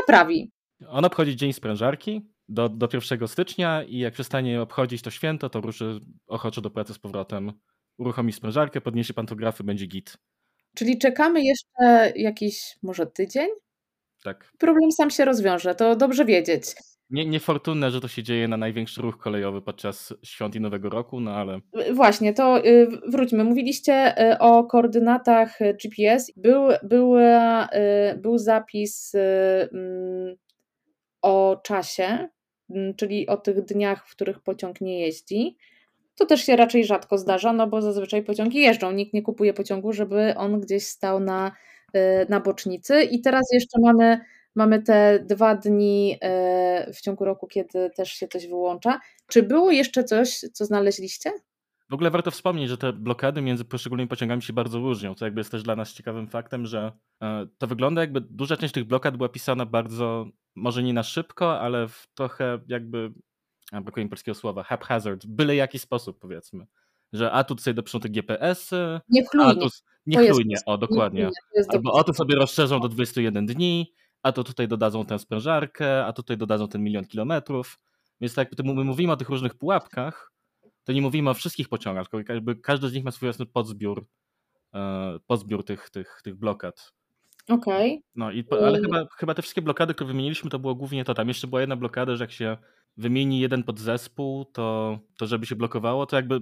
[0.00, 0.52] naprawi.
[0.88, 5.60] On obchodzi dzień sprężarki, do, do 1 stycznia i jak przestanie obchodzić to święto, to
[5.60, 7.52] ruszy ochoczo do pracy z powrotem.
[7.98, 10.16] Uruchomi sprężarkę, podniesie pantografy, będzie git.
[10.74, 13.48] Czyli czekamy jeszcze jakiś może tydzień?
[14.24, 14.52] Tak.
[14.58, 16.64] Problem sam się rozwiąże, to dobrze wiedzieć.
[17.10, 21.20] Nie, niefortunne, że to się dzieje na największy ruch kolejowy podczas świąt i Nowego Roku,
[21.20, 21.60] no ale.
[21.92, 23.44] Właśnie, to y, wróćmy.
[23.44, 26.32] Mówiliście y, o koordynatach GPS.
[26.36, 27.28] Był, był, y,
[28.16, 30.36] był zapis mm,
[31.22, 32.28] o czasie
[32.70, 35.56] Mm, czyli o tych dniach, w których pociąg nie jeździ.
[36.18, 38.92] To też się raczej rzadko zdarza, no bo zazwyczaj pociągi jeżdżą.
[38.92, 41.52] Nikt nie kupuje pociągu, żeby on gdzieś stał na,
[41.96, 43.02] y, na bocznicy.
[43.02, 44.20] I teraz jeszcze mamy,
[44.54, 46.18] mamy te dwa dni
[46.88, 49.00] y, w ciągu roku, kiedy też się coś wyłącza.
[49.26, 51.30] Czy było jeszcze coś, co znaleźliście?
[51.90, 55.40] W ogóle warto wspomnieć, że te blokady między poszczególnymi pociągami się bardzo różnią, co jakby
[55.40, 59.16] jest też dla nas ciekawym faktem, że e, to wygląda jakby duża część tych blokad
[59.16, 60.26] była pisana bardzo,
[60.56, 63.12] może nie na szybko, ale w trochę jakby,
[63.72, 66.66] brakuje mi polskiego słowa, haphazard, byle jaki sposób powiedzmy.
[67.12, 69.50] Że a tu sobie dopiszą te GPS-y, niechlujnie.
[69.50, 69.68] a tu
[70.06, 71.30] niechlujnie, o dokładnie.
[71.68, 76.12] Albo o to sobie rozszerzą do 21 dni, a to tutaj dodadzą tę sprężarkę, a
[76.12, 77.78] tutaj dodadzą ten milion kilometrów.
[78.20, 80.32] Więc tak jakby my mówimy o tych różnych pułapkach,
[80.84, 84.06] to nie mówimy o wszystkich pociągach, tylko jakby każdy z nich ma swój własny podzbiór,
[84.74, 86.92] e, podzbiór tych, tych, tych blokad.
[87.48, 87.92] Okej.
[87.92, 88.02] Okay.
[88.14, 91.14] No i ale chyba, chyba te wszystkie blokady, które wymieniliśmy, to było głównie to.
[91.14, 92.56] Tam jeszcze była jedna blokada, że jak się
[92.98, 96.40] wymieni jeden podzespół, to, to żeby się blokowało, to jakby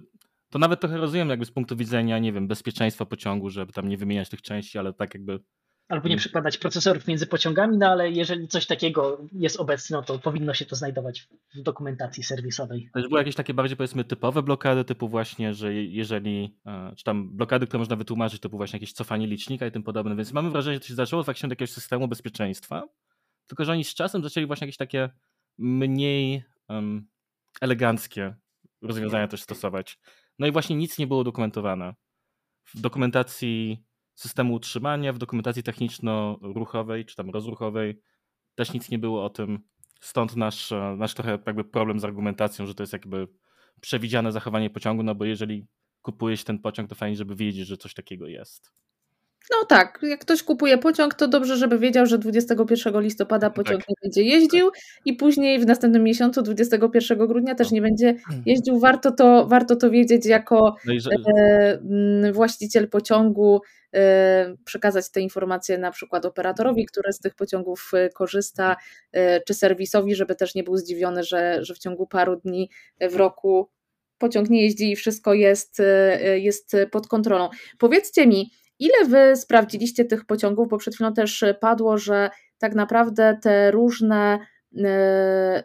[0.51, 3.97] to nawet trochę rozumiem jakby z punktu widzenia, nie wiem, bezpieczeństwa pociągu, żeby tam nie
[3.97, 5.40] wymieniać tych części, ale tak jakby
[5.88, 6.19] Albo nie mm.
[6.19, 10.64] przykładać procesorów między pociągami, no ale jeżeli coś takiego jest obecne, no to powinno się
[10.64, 12.90] to znajdować w dokumentacji serwisowej.
[12.95, 17.37] Też były jakieś takie bardziej powiedzmy typowe blokady, typu właśnie, że jeżeli, e, czy tam
[17.37, 20.77] blokady, które można wytłumaczyć, typu właśnie jakieś cofanie licznika i tym podobne, więc mamy wrażenie,
[20.77, 22.88] że to się zaczęło faktycznie od jakiegoś systemu bezpieczeństwa,
[23.47, 25.11] tylko że oni z czasem zaczęli właśnie jakieś takie
[25.59, 27.09] mniej um,
[27.61, 28.35] eleganckie
[28.83, 29.99] rozwiązania też stosować.
[30.38, 31.95] No i właśnie nic nie było dokumentowane.
[32.64, 38.01] W dokumentacji systemu utrzymania, w dokumentacji techniczno-ruchowej czy tam rozruchowej
[38.55, 39.59] też nic nie było o tym.
[40.01, 43.29] Stąd nasz, nasz trochę jakby problem z argumentacją, że to jest jakby
[43.81, 45.66] przewidziane zachowanie pociągu, no bo jeżeli
[46.03, 48.73] kupuje się ten pociąg, to fajnie, żeby wiedzieć, że coś takiego jest.
[49.51, 53.88] No tak, jak ktoś kupuje pociąg, to dobrze, żeby wiedział, że 21 listopada pociąg tak.
[53.88, 54.70] nie będzie jeździł
[55.05, 58.14] i później w następnym miesiącu, 21 grudnia też nie będzie
[58.46, 58.79] jeździł.
[58.79, 61.11] Warto to, warto to wiedzieć jako no że...
[61.38, 63.61] e, właściciel pociągu,
[63.94, 68.77] e, przekazać te informacje na przykład operatorowi, który z tych pociągów e, korzysta,
[69.12, 72.70] e, czy serwisowi, żeby też nie był zdziwiony, że, że w ciągu paru dni
[73.11, 73.70] w roku
[74.18, 77.49] pociąg nie jeździ i wszystko jest, e, jest pod kontrolą.
[77.79, 80.69] Powiedzcie mi, Ile wy sprawdziliście tych pociągów?
[80.69, 84.39] Bo przed chwilą też padło, że tak naprawdę te różne
[84.85, 85.65] e, e,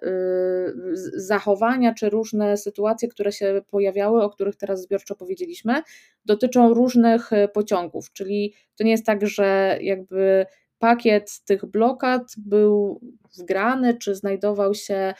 [1.15, 5.81] zachowania czy różne sytuacje, które się pojawiały, o których teraz zbiorczo powiedzieliśmy,
[6.25, 8.11] dotyczą różnych pociągów.
[8.13, 10.45] Czyli to nie jest tak, że jakby
[10.79, 15.13] pakiet tych blokad był zgrany, czy znajdował się E,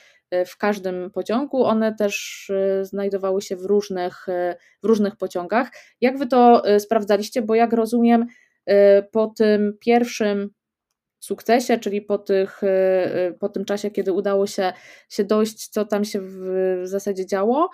[0.46, 1.64] w każdym pociągu.
[1.64, 5.72] One też e, znajdowały się w różnych, e, w różnych pociągach.
[6.02, 7.42] Jak wy to sprawdzaliście?
[7.42, 8.26] Bo jak rozumiem,
[9.12, 10.50] po tym pierwszym
[11.20, 12.62] sukcesie, czyli po, tych,
[13.40, 14.74] po tym czasie, kiedy udało się,
[15.10, 16.34] się dojść, co tam się w,
[16.84, 17.70] w zasadzie działo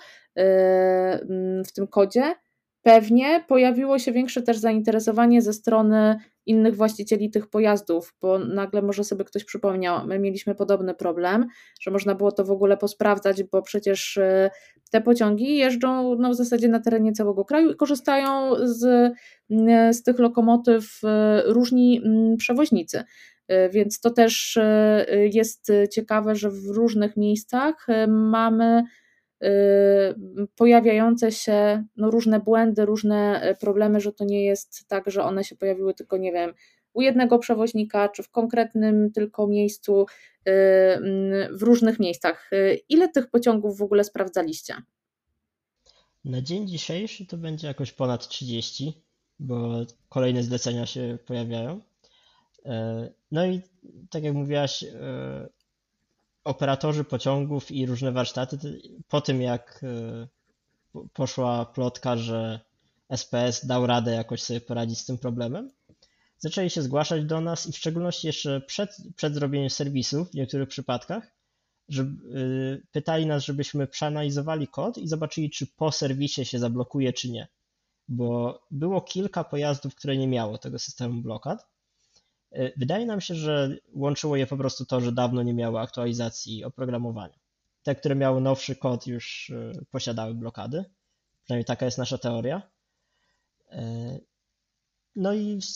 [1.65, 2.35] w tym kodzie,
[2.81, 9.03] pewnie pojawiło się większe też zainteresowanie ze strony innych właścicieli tych pojazdów, bo nagle może
[9.03, 11.47] sobie ktoś przypomniał, my mieliśmy podobny problem,
[11.81, 14.49] że można było to w ogóle posprawdzać, bo przecież e,
[14.91, 19.13] te pociągi jeżdżą no, w zasadzie na terenie całego kraju i korzystają z,
[19.91, 22.01] z tych lokomotyw e, różni
[22.37, 23.03] przewoźnicy.
[23.47, 24.59] E, więc to też
[25.31, 29.06] jest ciekawe, że w różnych miejscach mamy Y,
[30.55, 35.43] pojawiające się no, różne błędy, różne e, problemy, że to nie jest tak, że one
[35.43, 36.53] się pojawiły tylko, nie wiem,
[36.93, 40.05] u jednego przewoźnika, czy w konkretnym tylko miejscu, y,
[41.51, 42.49] w różnych miejscach.
[42.53, 44.75] Y, ile tych pociągów w ogóle sprawdzaliście?
[46.25, 49.01] Na dzień dzisiejszy to będzie jakoś ponad 30,
[49.39, 51.81] bo kolejne zlecenia się pojawiają.
[52.65, 53.61] E, no i
[54.09, 55.49] tak jak mówiłaś, e,
[56.47, 60.27] operatorzy pociągów i różne warsztaty, po tym jak e,
[61.13, 62.59] poszła plotka, że
[63.09, 65.71] SPS dał radę jakoś sobie poradzić z tym problemem,
[66.37, 70.69] zaczęli się zgłaszać do nas i w szczególności jeszcze przed, przed zrobieniem serwisu w niektórych
[70.69, 71.31] przypadkach,
[71.89, 77.31] że, yy, pytali nas, żebyśmy przeanalizowali kod i zobaczyli, czy po serwisie się zablokuje, czy
[77.31, 77.47] nie.
[78.07, 81.76] Bo było kilka pojazdów, które nie miało tego systemu blokad E,
[82.77, 87.39] wydaje nam się, że łączyło je po prostu to, że dawno nie miały aktualizacji oprogramowania.
[87.83, 90.85] Te, które miały nowszy kod, już e, posiadały blokady.
[91.43, 92.61] Przynajmniej taka jest nasza teoria.
[93.69, 94.19] E,
[95.15, 95.75] no i z,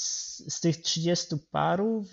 [0.53, 2.05] z tych 30 paru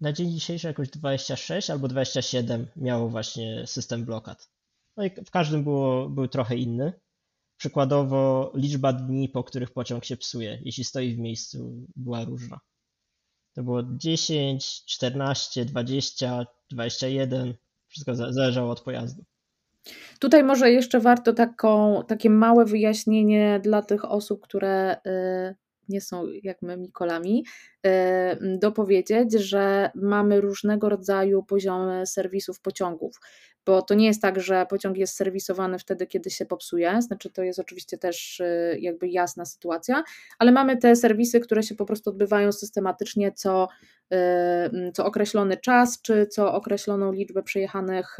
[0.00, 4.50] na dzień dzisiejszy jakoś 26 albo 27 miało właśnie system blokad.
[4.96, 6.92] No i w każdym było, był trochę inny.
[7.56, 12.60] Przykładowo liczba dni, po których pociąg się psuje, jeśli stoi w miejscu, była różna.
[13.54, 17.54] To było 10, 14, 20, 21.
[17.88, 19.24] Wszystko zależało od pojazdu.
[20.18, 25.54] Tutaj może jeszcze warto taką, takie małe wyjaśnienie dla tych osób, które y,
[25.92, 27.44] nie są jak my Mikolami,
[28.40, 33.16] dopowiedzieć, że mamy różnego rodzaju poziomy serwisów pociągów,
[33.66, 37.42] bo to nie jest tak, że pociąg jest serwisowany wtedy, kiedy się popsuje, znaczy to
[37.42, 40.04] jest oczywiście też y, jakby jasna sytuacja,
[40.38, 43.68] ale mamy te serwisy, które się po prostu odbywają systematycznie co,
[44.94, 48.18] co określony czas, czy co określoną liczbę przejechanych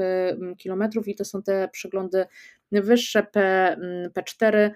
[0.59, 2.27] kilometrów i to są te przeglądy
[2.73, 3.77] wyższe P,
[4.15, 4.73] P4, Y,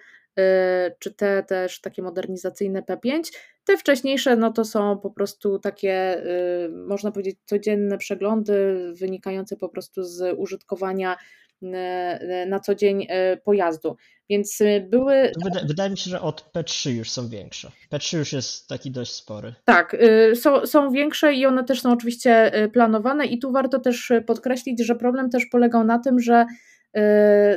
[0.99, 3.21] czy te też takie modernizacyjne P5.
[3.65, 6.23] Te wcześniejsze no to są po prostu takie,
[6.67, 11.17] y, można powiedzieć, codzienne przeglądy wynikające po prostu z użytkowania
[11.63, 11.67] y,
[12.47, 13.07] na co dzień
[13.45, 13.97] pojazdu.
[14.31, 15.33] Więc były.
[15.45, 17.71] Wydaje, wydaje mi się, że od P3 już są większe.
[17.93, 19.55] P3 już jest taki dość spory.
[19.65, 19.97] Tak,
[20.35, 24.95] są, są większe i one też są oczywiście planowane, i tu warto też podkreślić, że
[24.95, 26.47] problem też polegał na tym, że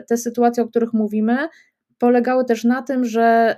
[0.07, 1.49] te sytuacje, o których mówimy,
[1.99, 3.57] polegały też na tym, że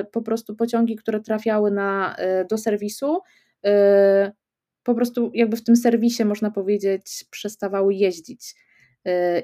[0.00, 3.18] y, po prostu pociągi, które trafiały na, y, do serwisu,
[3.66, 3.70] y,
[4.82, 8.54] po prostu jakby w tym serwisie, można powiedzieć, przestawały jeździć.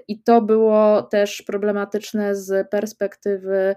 [0.09, 3.75] I to było też problematyczne z perspektywy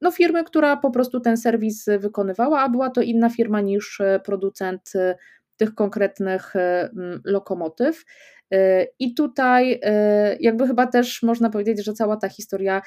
[0.00, 4.92] no, firmy, która po prostu ten serwis wykonywała, a była to inna firma niż producent
[5.56, 6.54] tych konkretnych
[7.24, 8.04] lokomotyw.
[8.54, 9.80] Y, I tutaj y,
[10.40, 12.82] jakby chyba też można powiedzieć, że cała ta historia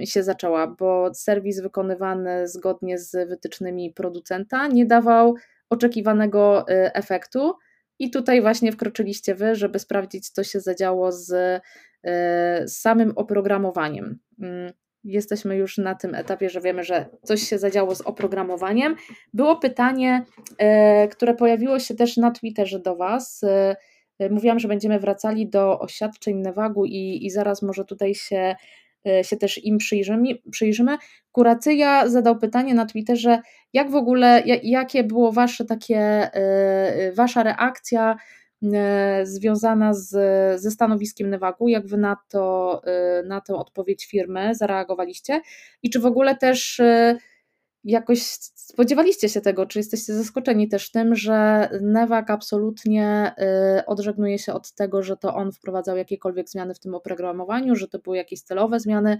[0.00, 5.34] y, się zaczęła, bo serwis wykonywany zgodnie z wytycznymi producenta nie dawał
[5.70, 7.52] oczekiwanego efektu.
[7.98, 11.62] I tutaj właśnie wkroczyliście wy, żeby sprawdzić, co się zadziało z,
[12.64, 14.18] z samym oprogramowaniem.
[15.04, 18.96] Jesteśmy już na tym etapie, że wiemy, że coś się zadziało z oprogramowaniem.
[19.34, 20.24] Było pytanie,
[21.10, 23.44] które pojawiło się też na Twitterze do Was.
[24.30, 28.56] Mówiłam, że będziemy wracali do oświadczeń Newagu i, i zaraz może tutaj się,
[29.22, 30.34] się też im przyjrzymy.
[30.50, 30.96] przyjrzymy.
[31.32, 33.40] Kuracyja zadał pytanie na Twitterze,
[33.72, 36.30] jak w ogóle, jakie było wasze takie,
[37.16, 38.16] wasza reakcja
[38.74, 40.10] E, związana z,
[40.60, 41.68] ze stanowiskiem Newagu.
[41.68, 45.40] Jak wy na, to, e, na tę odpowiedź firmy zareagowaliście
[45.82, 47.18] i czy w ogóle też e,
[47.90, 48.22] jakoś
[48.54, 53.34] spodziewaliście się tego, czy jesteście zaskoczeni też tym, że Newak absolutnie
[53.86, 57.98] odżegnuje się od tego, że to on wprowadzał jakiekolwiek zmiany w tym oprogramowaniu, że to
[57.98, 59.18] były jakieś celowe zmiany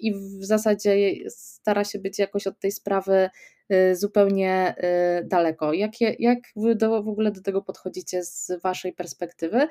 [0.00, 3.30] i w zasadzie stara się być jakoś od tej sprawy
[3.72, 4.74] Y, zupełnie
[5.20, 5.72] y, daleko.
[5.72, 9.68] Jak, jak wy do, w ogóle do tego podchodzicie z waszej perspektywy?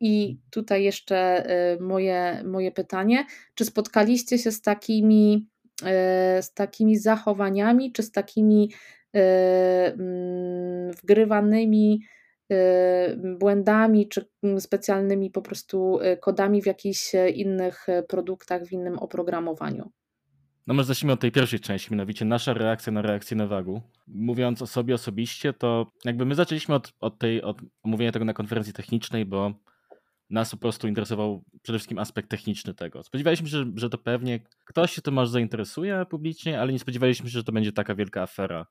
[0.00, 5.48] I tutaj jeszcze y, moje, moje pytanie, czy spotkaliście się z takimi,
[6.40, 8.72] z takimi zachowaniami, czy z takimi
[9.12, 12.00] mm, wgrywanymi
[13.38, 19.90] błędami, czy specjalnymi po prostu kodami w jakichś innych produktach, w innym oprogramowaniu?
[20.66, 23.82] No może zacznijmy od tej pierwszej części, mianowicie nasza reakcja na reakcję na wagu.
[24.06, 28.32] Mówiąc o sobie osobiście, to jakby my zaczęliśmy od, od tej, od omówienia tego na
[28.32, 29.52] konferencji technicznej, bo
[30.30, 33.02] nas po prostu interesował przede wszystkim aspekt techniczny tego.
[33.02, 37.38] Spodziewaliśmy się, że, to pewnie ktoś się tym może zainteresuje publicznie, ale nie spodziewaliśmy się,
[37.38, 38.66] że to będzie taka wielka afera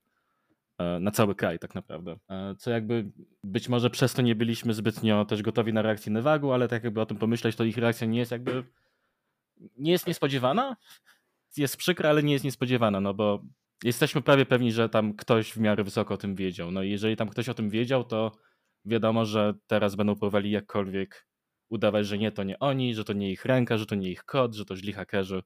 [0.78, 2.18] e, na cały kraj tak naprawdę.
[2.30, 3.12] E, co jakby
[3.44, 7.02] być może przez to nie byliśmy zbytnio też gotowi na reakcję Nevagu, ale tak jakby
[7.02, 8.64] o tym pomyśleć, to ich reakcja nie jest jakby
[9.78, 10.76] nie jest niespodziewana,
[11.58, 13.44] jest przykra, ale nie jest niespodziewana, no bo
[13.84, 16.72] jesteśmy prawie pewni, że tam ktoś w miarę wysoko o tym wiedział.
[16.72, 18.32] No i jeżeli tam ktoś o tym wiedział, to
[18.86, 21.28] wiadomo, że teraz będą próbowali jakkolwiek
[21.70, 24.24] udawać, że nie, to nie oni, że to nie ich ręka, że to nie ich
[24.24, 25.44] kod, że to źli hakerzy.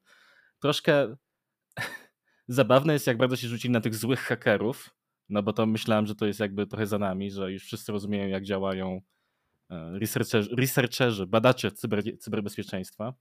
[0.58, 1.16] Troszkę
[2.48, 4.90] zabawne jest, jak bardzo się rzucili na tych złych hakerów,
[5.28, 8.28] no bo to myślałem, że to jest jakby trochę za nami, że już wszyscy rozumieją,
[8.28, 9.00] jak działają
[9.70, 13.14] e, researcherzy, researcherzy badacze cyber, cyberbezpieczeństwa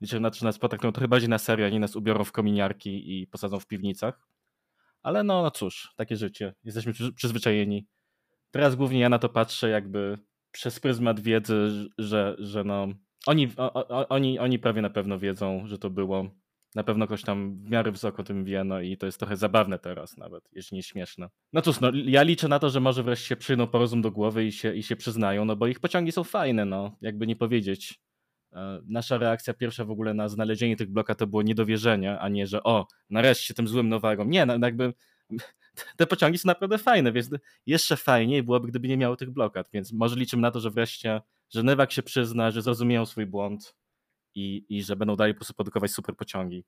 [0.00, 3.20] liczę na to, że nas potraktują trochę bardziej na serio, nie nas ubiorą w kominiarki
[3.20, 4.20] i posadzą w piwnicach.
[5.02, 6.54] Ale no, no cóż, takie życie.
[6.64, 7.86] Jesteśmy przyzwyczajeni.
[8.50, 10.18] Teraz głównie ja na to patrzę jakby
[10.52, 12.88] przez pryzmat wiedzy, że, że no,
[13.26, 16.30] oni, o, oni, oni prawie na pewno wiedzą, że to było.
[16.74, 19.78] Na pewno ktoś tam w miarę wysoko tym wie, no i to jest trochę zabawne
[19.78, 21.28] teraz nawet, jeśli nie śmieszne.
[21.52, 24.52] No cóż, no ja liczę na to, że może wreszcie przyjdą porozum do głowy i
[24.52, 28.00] się, i się przyznają, no bo ich pociągi są fajne, no, jakby nie powiedzieć.
[28.52, 32.46] E, nasza reakcja pierwsza w ogóle na znalezienie tych bloka to było niedowierzenie, a nie,
[32.46, 34.24] że o, nareszcie tym złym nowagą.
[34.24, 34.92] Nie, no, jakby
[35.96, 37.30] te pociągi są naprawdę fajne, więc
[37.66, 41.20] jeszcze fajniej byłoby, gdyby nie miały tych blokad, więc może liczymy na to, że wreszcie,
[41.50, 43.74] że Newak się przyzna, że zrozumieją swój błąd
[44.34, 46.64] i, i że będą dalej po prostu produkować super pociągi.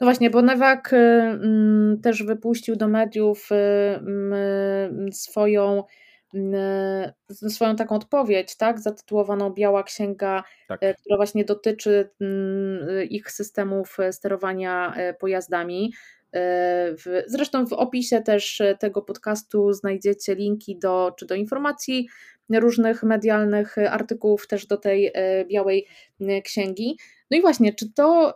[0.00, 5.84] No właśnie, bo Newak y, y, też wypuścił do mediów y, swoją
[7.48, 10.82] swoją taką odpowiedź, tak, zatytułowaną Biała Księga, tak.
[10.82, 15.92] E, która właśnie dotyczy mm, ich systemów sterowania e, pojazdami.
[16.34, 16.94] E,
[17.26, 22.08] zresztą w opisie też tego podcastu znajdziecie linki do, czy do informacji
[22.52, 25.12] różnych medialnych artykułów, też do tej
[25.48, 25.86] białej
[26.44, 26.98] księgi.
[27.30, 28.34] No i właśnie, czy to,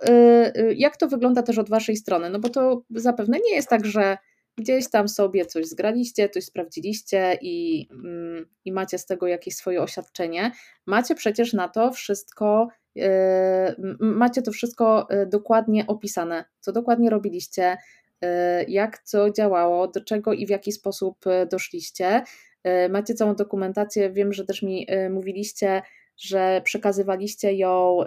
[0.76, 2.30] jak to wygląda też od Waszej strony?
[2.30, 4.16] No bo to zapewne nie jest tak, że
[4.60, 9.82] gdzieś tam sobie coś zgraliście, coś sprawdziliście i, mm, i macie z tego jakieś swoje
[9.82, 10.52] oświadczenie.
[10.86, 12.68] Macie przecież na to wszystko,
[14.00, 17.76] macie to wszystko yy, dokładnie opisane, co dokładnie robiliście,
[18.22, 18.28] yy,
[18.68, 22.22] jak co działało, do czego i w jaki sposób doszliście.
[22.90, 25.82] Macie całą dokumentację, wiem, że też mi mówiliście,
[26.16, 27.98] że przekazywaliście ją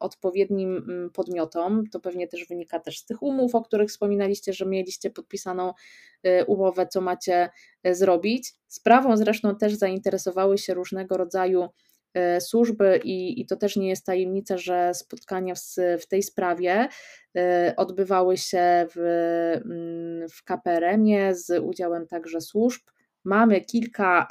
[0.00, 1.84] odpowiednim podmiotom.
[1.92, 5.72] To pewnie też wynika też z tych umów, o których wspominaliście, że mieliście podpisaną
[6.46, 7.48] umowę, co macie
[7.84, 8.54] zrobić.
[8.68, 11.68] Sprawą zresztą też zainteresowały się różnego rodzaju
[12.40, 15.60] służby i, i to też nie jest tajemnica, że spotkania w,
[16.00, 16.88] w tej sprawie
[17.76, 18.98] odbywały się w,
[19.64, 22.82] mm, w KPRM-ie z udziałem także służb.
[23.24, 24.28] Mamy kilka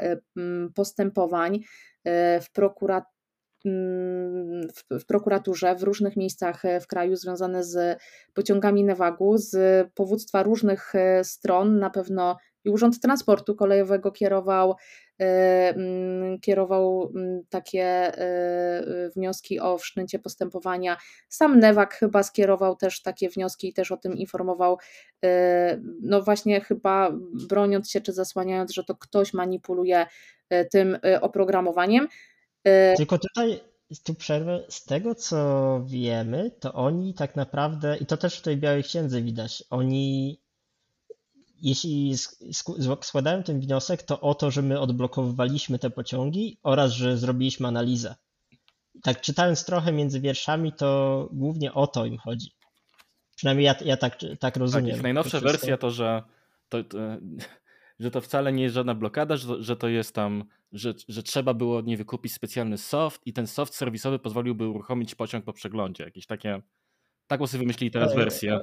[0.76, 1.64] postępowań
[2.06, 3.16] E, w prokuraturze
[3.66, 4.68] mm,
[5.00, 8.00] w, prokuraturze w różnych miejscach e, w kraju związane z
[8.34, 9.58] pociągami Newagu, z
[9.94, 11.80] powództwa różnych e, stron.
[11.80, 14.76] Na pewno i Urząd Transportu Kolejowego kierował,
[15.20, 18.12] mm, kierował mm, takie
[19.16, 20.98] wnioski o wszczęcie postępowania.
[21.30, 24.78] Sam Newak chyba skierował też takie wnioski i też o tym informował,
[26.02, 27.12] no właśnie chyba
[27.50, 30.06] broniąc się czy zasłaniając, że to ktoś manipuluje
[30.72, 32.08] tym oprogramowaniem.
[32.98, 33.60] Tylko tutaj
[34.04, 34.66] tu przerwę.
[34.70, 39.22] Z tego co wiemy, to oni tak naprawdę, i to też w tej Białej Księdze
[39.22, 40.40] widać, oni
[41.62, 42.14] jeśli
[43.02, 48.16] składają ten wniosek, to o to, że my odblokowywaliśmy te pociągi oraz, że zrobiliśmy analizę.
[49.04, 52.52] Tak czytając trochę między wierszami, to głównie o to im chodzi.
[53.36, 54.92] Przynajmniej ja, ja tak, tak rozumiem.
[54.92, 56.24] Tak, najnowsza to wersja to, że
[56.70, 56.98] to, to,
[58.00, 61.54] że to wcale nie jest żadna blokada, że, że to jest tam, że, że trzeba
[61.54, 66.04] było nie wykupić specjalny soft i ten soft serwisowy pozwoliłby uruchomić pociąg po przeglądzie.
[66.04, 66.62] Jakieś takie,
[67.28, 68.60] taką sobie wymyślili teraz e, wersję.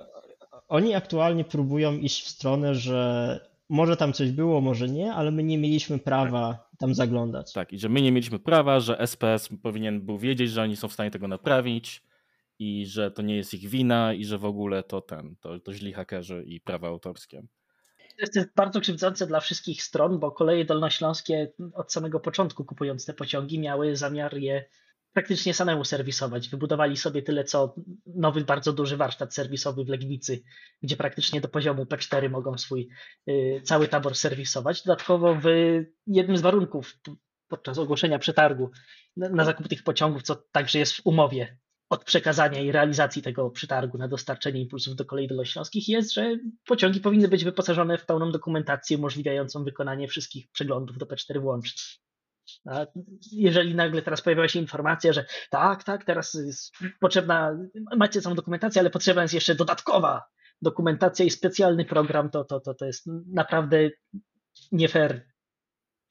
[0.68, 5.42] Oni aktualnie próbują iść w stronę, że może tam coś było, może nie, ale my
[5.42, 6.78] nie mieliśmy prawa tak.
[6.78, 7.52] tam zaglądać.
[7.52, 10.88] Tak, i że my nie mieliśmy prawa, że SPS powinien był wiedzieć, że oni są
[10.88, 12.02] w stanie tego naprawić
[12.58, 15.72] i że to nie jest ich wina i że w ogóle to ten, to, to
[15.72, 17.42] źli hakerzy i prawa autorskie.
[18.18, 23.14] To jest bardzo krzywdzące dla wszystkich stron, bo koleje dolnośląskie od samego początku kupując te
[23.14, 24.64] pociągi miały zamiar je
[25.12, 26.48] praktycznie samemu serwisować.
[26.48, 27.74] Wybudowali sobie tyle co
[28.06, 30.42] nowy, bardzo duży warsztat serwisowy w Legnicy,
[30.82, 32.88] gdzie praktycznie do poziomu P4 mogą swój
[33.28, 34.82] y, cały tabor serwisować.
[34.82, 35.44] Dodatkowo w
[36.06, 36.98] jednym z warunków
[37.48, 38.70] podczas ogłoszenia przetargu
[39.16, 41.58] na, na zakup tych pociągów, co także jest w umowie
[41.90, 47.00] od przekazania i realizacji tego przetargu na dostarczenie impulsów do kolei dolnośląskich jest, że pociągi
[47.00, 51.82] powinny być wyposażone w pełną dokumentację umożliwiającą wykonanie wszystkich przeglądów do P4 włącznie.
[53.32, 57.58] Jeżeli nagle teraz pojawiła się informacja, że tak, tak, teraz jest potrzebna,
[57.96, 60.22] macie całą dokumentację, ale potrzebna jest jeszcze dodatkowa
[60.62, 63.90] dokumentacja i specjalny program, to, to, to, to jest naprawdę
[64.72, 65.26] nie fair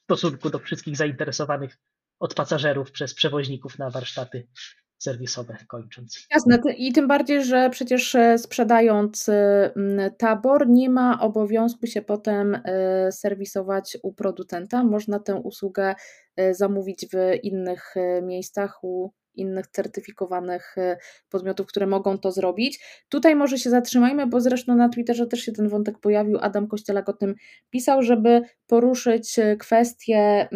[0.01, 1.77] w stosunku do wszystkich zainteresowanych
[2.19, 4.47] od pasażerów przez przewoźników na warsztaty
[5.01, 6.27] serwisowe kończąc.
[6.31, 9.71] Jasne, i tym bardziej, że przecież e, sprzedając e,
[10.17, 14.83] tabor nie ma obowiązku się potem e, serwisować u producenta.
[14.83, 15.95] Można tę usługę
[16.51, 20.75] zamówić w innych miejscach u innych certyfikowanych
[21.29, 22.83] podmiotów, które mogą to zrobić.
[23.09, 26.37] Tutaj może się zatrzymajmy, bo zresztą na Twitterze też się ten wątek pojawił.
[26.41, 27.35] Adam Kościelak o tym
[27.69, 30.49] pisał, żeby poruszyć kwestię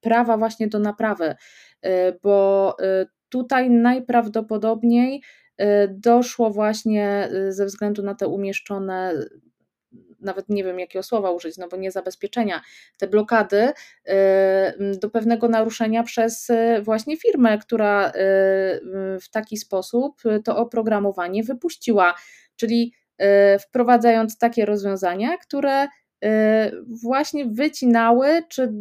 [0.00, 1.34] prawa właśnie do naprawy
[1.86, 5.22] Y, bo y, tutaj najprawdopodobniej
[5.60, 9.12] y, doszło właśnie ze względu na te umieszczone
[10.22, 12.60] nawet nie wiem jakiego słowa użyć, no bo nie zabezpieczenia,
[12.98, 13.72] te blokady
[15.00, 16.48] do pewnego naruszenia przez
[16.82, 18.12] właśnie firmę, która
[19.22, 22.14] w taki sposób to oprogramowanie wypuściła,
[22.56, 22.94] czyli
[23.60, 25.88] wprowadzając takie rozwiązania, które
[26.24, 28.72] Y, właśnie wycinały, czy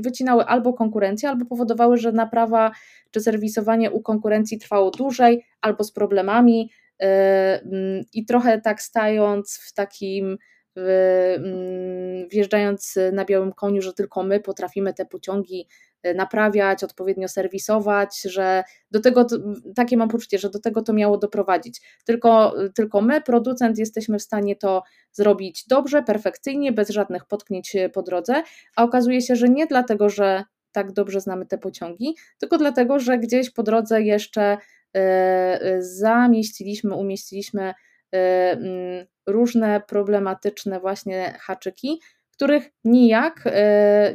[0.00, 2.70] wycinały albo konkurencję, albo powodowały, że naprawa
[3.10, 6.87] czy serwisowanie u konkurencji trwało dłużej, albo z problemami y,
[8.12, 10.38] i trochę tak stając w takim
[12.30, 15.68] wjeżdżając na białym koniu, że tylko my potrafimy te pociągi
[16.06, 19.26] y, naprawiać, odpowiednio serwisować, że do tego,
[19.76, 21.80] takie mam poczucie, że do tego to miało doprowadzić.
[22.04, 24.82] Tylko, tylko my, producent, jesteśmy w stanie to
[25.12, 28.42] zrobić dobrze, perfekcyjnie, bez żadnych potknięć po drodze,
[28.76, 33.18] a okazuje się, że nie dlatego, że tak dobrze znamy te pociągi, tylko dlatego, że
[33.18, 34.77] gdzieś po drodze jeszcze y, y,
[35.78, 37.74] zamieściliśmy, umieściliśmy
[38.14, 42.00] Y, różne problematyczne właśnie haczyki,
[42.32, 43.50] których nijak y,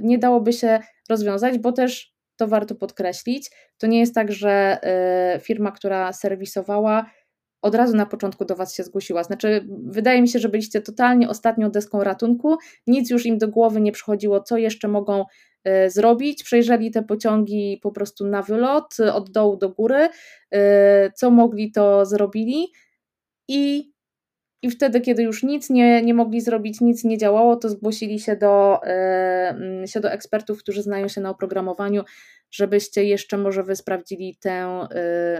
[0.02, 0.80] nie dałoby się
[1.10, 3.52] rozwiązać, bo też to warto podkreślić.
[3.78, 4.80] To nie jest tak, że
[5.42, 7.06] firma, która serwisowała,
[7.62, 9.24] od razu na początku do Was się zgłosiła.
[9.24, 12.58] Znaczy, wydaje mi się, że byliście totalnie ostatnią deską ratunku,
[12.88, 15.26] nic już im do głowy nie przychodziło, co jeszcze mogą
[15.88, 16.44] zrobić.
[16.44, 20.10] Przejrzeli te pociągi po prostu na wylot, od dołu do góry,
[21.16, 22.68] co mogli, to zrobili
[23.48, 23.94] i,
[24.62, 28.36] i wtedy, kiedy już nic nie, nie mogli zrobić, nic nie działało, to zgłosili się
[28.36, 28.80] do,
[29.82, 32.04] yy, się do ekspertów, którzy znają się na oprogramowaniu,
[32.52, 34.88] żebyście jeszcze może wy sprawdzili tę,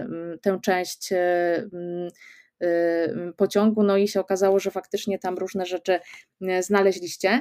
[0.00, 2.10] yy, tę część yy,
[3.36, 6.00] pociągu, no i się okazało, że faktycznie tam różne rzeczy
[6.60, 7.40] znaleźliście.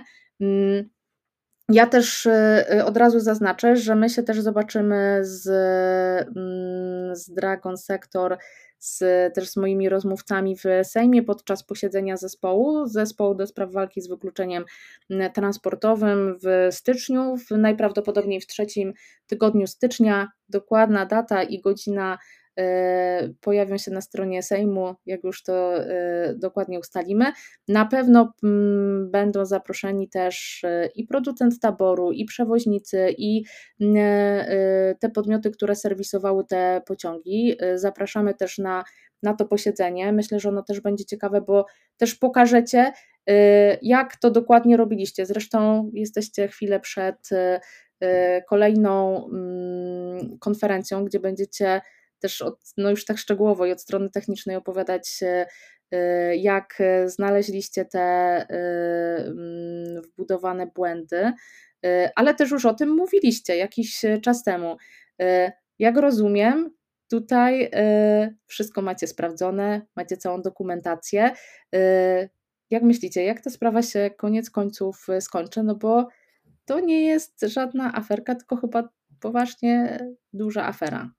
[1.73, 2.27] Mm, ja też
[2.85, 5.47] od razu zaznaczę, że my się też zobaczymy z,
[6.37, 8.37] mm, z Dragon Sector
[8.83, 8.99] z,
[9.33, 14.65] też z moimi rozmówcami w Sejmie podczas posiedzenia zespołu, zespołu do spraw walki z wykluczeniem
[15.33, 18.93] transportowym w styczniu, w, najprawdopodobniej w trzecim
[19.27, 20.31] tygodniu stycznia.
[20.49, 22.17] Dokładna data i godzina
[23.41, 27.25] pojawią się na stronie Sejmu, jak już to e, dokładnie ustalimy.
[27.67, 33.43] Na pewno mm, będą zaproszeni też e, i producent taboru, i przewoźnicy, i
[34.99, 37.57] te podmioty, które serwisowały te pociągi.
[37.75, 38.83] Zapraszamy też na,
[39.23, 40.11] na to posiedzenie.
[40.11, 41.65] Myślę, że ono też będzie ciekawe, bo
[41.97, 42.91] też pokażecie,
[43.81, 45.25] jak to dokładnie robiliście.
[45.25, 47.29] Zresztą jesteście chwilę przed
[48.49, 51.81] kolejną mm, konferencją, gdzie będziecie
[52.23, 55.19] też od, no już tak szczegółowo i od strony technicznej opowiadać,
[56.37, 57.99] jak znaleźliście te
[58.49, 61.31] mm, wbudowane błędy,
[62.15, 64.77] ale też już o tym mówiliście jakiś czas temu.
[65.79, 66.69] Jak rozumiem,
[67.09, 67.71] tutaj
[68.47, 71.31] wszystko macie sprawdzone, macie całą dokumentację.
[72.69, 75.63] Jak myślicie, jak ta sprawa się koniec końców skończy?
[75.63, 76.07] No bo
[76.65, 79.99] to nie jest żadna aferka, tylko chyba poważnie
[80.33, 81.11] duża afera.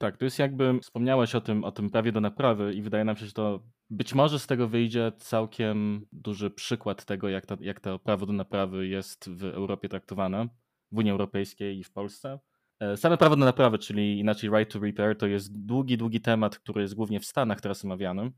[0.00, 3.16] Tak, to jest jakby wspomniałeś o tym, o tym prawie do naprawy i wydaje nam
[3.16, 7.80] się, że to być może z tego wyjdzie całkiem duży przykład tego, jak, to, jak
[7.80, 10.48] to prawo do naprawy jest w Europie traktowane,
[10.92, 12.38] w Unii Europejskiej i w Polsce.
[12.80, 16.58] E, same prawo do naprawy, czyli inaczej right to repair, to jest długi, długi temat,
[16.58, 18.32] który jest głównie w Stanach teraz omawiany,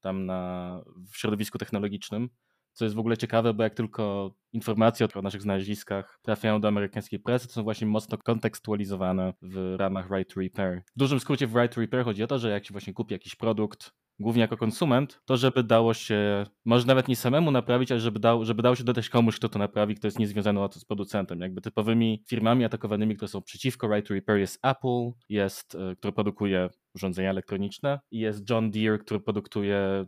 [0.00, 0.80] tam na,
[1.12, 2.28] w środowisku technologicznym.
[2.74, 7.20] Co jest w ogóle ciekawe, bo jak tylko informacje o naszych znaleziskach trafiają do amerykańskiej
[7.20, 10.82] prasy, to są właśnie mocno kontekstualizowane w ramach Right to Repair.
[10.96, 13.14] W dużym skrócie w Right to Repair chodzi o to, że jak się właśnie kupi
[13.14, 18.00] jakiś produkt, głównie jako konsument, to żeby dało się, może nawet nie samemu naprawić, ale
[18.00, 21.40] żeby, dał, żeby dało się dodać komuś, kto to naprawi, kto jest niezwiązany z producentem.
[21.40, 26.12] Jakby typowymi firmami atakowanymi, które są przeciwko Right to Repair jest Apple, jest, e, który
[26.12, 30.04] produkuje urządzenia elektroniczne i jest John Deere, który produkuje e,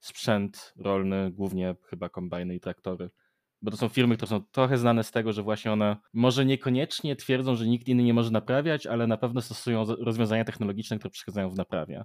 [0.00, 3.10] sprzęt rolny, głównie chyba kombajny i traktory
[3.62, 7.16] bo to są firmy, które są trochę znane z tego, że właśnie one może niekoniecznie
[7.16, 11.50] twierdzą, że nikt inny nie może naprawiać, ale na pewno stosują rozwiązania technologiczne, które przeszkadzają
[11.50, 12.04] w naprawie.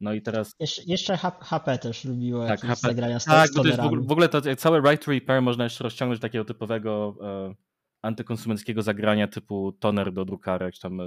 [0.00, 0.54] No i teraz.
[0.60, 3.84] Jeszcze, jeszcze HP też lubiło tak, jakieś HP, zagrania z Tak, bo to jest w
[3.84, 7.54] ogóle, w ogóle to całe right to repair można jeszcze rozciągnąć do takiego typowego e,
[8.02, 11.04] antykonsumenckiego zagrania typu toner do drukarek, czy tam e,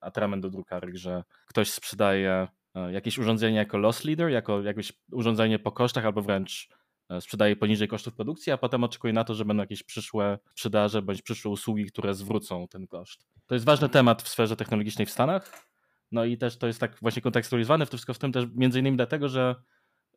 [0.00, 5.58] atrament do drukarek, że ktoś sprzedaje e, jakieś urządzenie jako loss leader, jako jakieś urządzenie
[5.58, 6.68] po kosztach albo wręcz
[7.10, 11.02] e, sprzedaje poniżej kosztów produkcji, a potem oczekuje na to, że będą jakieś przyszłe sprzedaże
[11.02, 13.26] bądź przyszłe usługi, które zwrócą ten koszt.
[13.46, 15.71] To jest ważny temat w sferze technologicznej w Stanach
[16.12, 19.28] no i też to jest tak właśnie kontekstualizowane wszystko w tym też między innymi dlatego,
[19.28, 19.54] że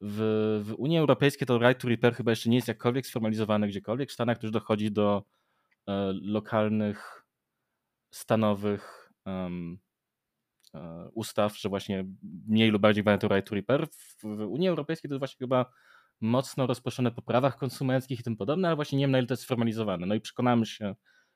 [0.01, 0.19] w,
[0.65, 4.09] w Unii Europejskiej to right to repair chyba jeszcze nie jest jakkolwiek sformalizowane gdziekolwiek.
[4.09, 5.23] W Stanach już dochodzi do
[5.87, 7.25] e, lokalnych,
[8.11, 9.49] stanowych e,
[11.13, 12.05] ustaw, że właśnie
[12.47, 13.87] mniej lub bardziej mają to right to repair.
[13.87, 15.65] W, w Unii Europejskiej to właśnie chyba
[16.21, 19.33] mocno rozproszone po prawach konsumenckich i tym podobne, ale właśnie nie wiem na ile to
[19.33, 20.07] jest sformalizowane.
[20.07, 20.95] No i przekonamy się,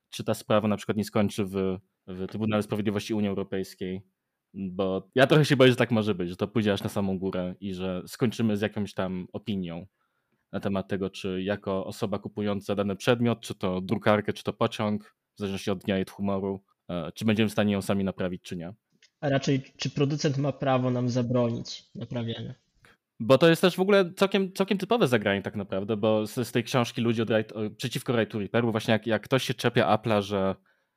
[0.09, 4.01] czy ta sprawa na przykład nie skończy w, w Trybunale Sprawiedliwości Unii Europejskiej
[4.53, 7.19] bo ja trochę się boję, że tak może być, że to pójdzie aż na samą
[7.19, 9.85] górę i że skończymy z jakąś tam opinią
[10.51, 15.15] na temat tego, czy jako osoba kupująca dany przedmiot, czy to drukarkę, czy to pociąg,
[15.35, 18.55] w zależności od dnia i humoru, e, czy będziemy w stanie ją sami naprawić, czy
[18.55, 18.73] nie.
[19.21, 22.53] A raczej, czy producent ma prawo nam zabronić naprawiania?
[23.19, 26.51] Bo to jest też w ogóle całkiem, całkiem typowe zagranie tak naprawdę, bo z, z
[26.51, 27.29] tej książki ludzi od
[27.77, 30.55] przeciwko Right to Repair, właśnie jak, jak ktoś się czepia Apple'a, że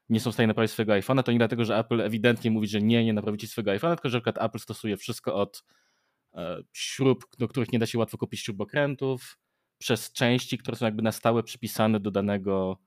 [0.08, 2.80] nie są w stanie naprawić swojego iPhone'a, to nie dlatego, że Apple ewidentnie mówi, że
[2.80, 5.64] nie, nie naprawicie swojego iPhone'a, tylko że na Apple stosuje wszystko od
[6.34, 9.38] e, śrub, do których nie da się łatwo kupić śrubokrętów,
[9.78, 12.78] przez części, które są jakby na stałe przypisane do danego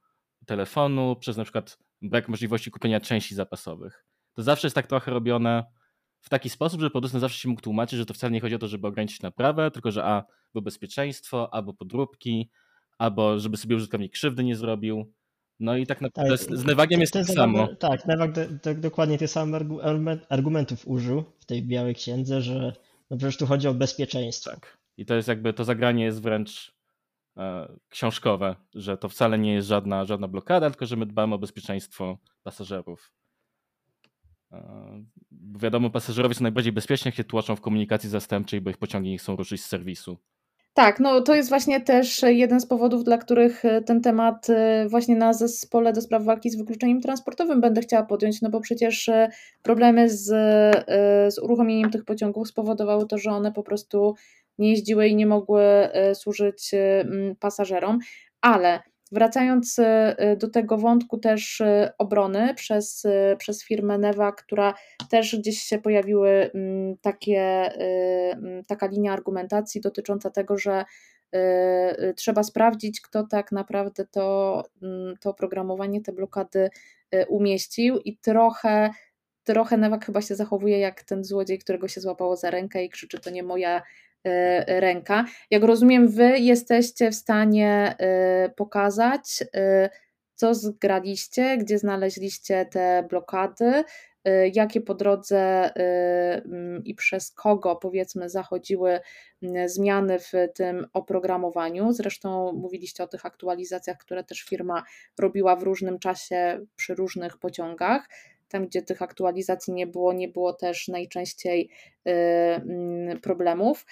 [0.45, 4.05] telefonu, przez na przykład brak możliwości kupienia części zapasowych.
[4.33, 5.63] To zawsze jest tak trochę robione
[6.21, 8.59] w taki sposób, że producent zawsze się mógł tłumaczyć, że to wcale nie chodzi o
[8.59, 12.49] to, żeby ograniczyć naprawę, tylko że a, bo bezpieczeństwo, albo podróbki,
[12.97, 15.13] albo żeby sobie użytkownik krzywdy nie zrobił.
[15.59, 17.67] No i tak naprawdę tak, z Nevagiem jest tak samo.
[17.67, 19.61] Tak, Nevag do, do, dokładnie tych samych
[20.29, 22.73] argumentów użył w tej białej księdze, że
[23.09, 24.51] no przecież tu chodzi o bezpieczeństwo.
[24.51, 24.77] Tak.
[24.97, 26.75] I to jest jakby, to zagranie jest wręcz
[27.37, 31.37] e, książkowe, że to wcale nie jest żadna, żadna blokada, tylko że my dbamy o
[31.37, 33.11] bezpieczeństwo pasażerów.
[34.51, 35.03] E,
[35.55, 39.17] wiadomo, pasażerowie są najbardziej bezpieczni, jak się tłoczą w komunikacji zastępczej, bo ich pociągi nie
[39.17, 40.17] chcą ruszyć z serwisu.
[40.75, 44.85] Tak, no to jest właśnie też jeden z powodów, dla których e, ten temat e,
[44.89, 49.09] właśnie na zespole do spraw walki z wykluczeniem transportowym będę chciała podjąć, no bo przecież
[49.09, 49.29] e,
[49.63, 50.25] problemy z,
[51.33, 54.15] z uruchomieniem tych pociągów spowodowały to, że one po prostu
[54.57, 55.61] nie jeździły i nie mogły
[56.13, 56.71] służyć
[57.39, 57.99] pasażerom,
[58.41, 58.79] ale
[59.11, 63.03] Wracając e, do tego wątku też e, obrony przez,
[63.37, 64.73] przez firmę Neva, która
[65.09, 67.41] też gdzieś się pojawiły mm, takie,
[68.33, 70.85] mm, taka linia argumentacji dotycząca tego, że
[72.15, 76.69] trzeba sprawdzić, kto tak naprawdę to, mm, to oprogramowanie, te blokady
[77.27, 78.89] umieścił i trochę
[79.43, 83.19] trochę Newak chyba się zachowuje jak ten złodziej, którego się złapało za rękę i krzyczy,
[83.19, 83.81] to nie moja
[84.67, 85.25] ręka.
[85.51, 89.89] Jak rozumiem, wy jesteście w stanie e, pokazać, e,
[90.35, 93.83] co zgraliście, gdzie znaleźliście te blokady
[94.53, 98.99] jakie po drodze mm, i przez kogo powiedzmy zachodziły
[99.43, 101.91] mm, zmiany w tym oprogramowaniu.
[101.93, 104.83] Zresztą mówiliście o tych aktualizacjach, które też firma
[105.19, 108.09] robiła w różnym czasie przy różnych pociągach.
[108.47, 111.69] Tam, gdzie tych aktualizacji nie było, nie było też najczęściej
[113.21, 113.85] problemów.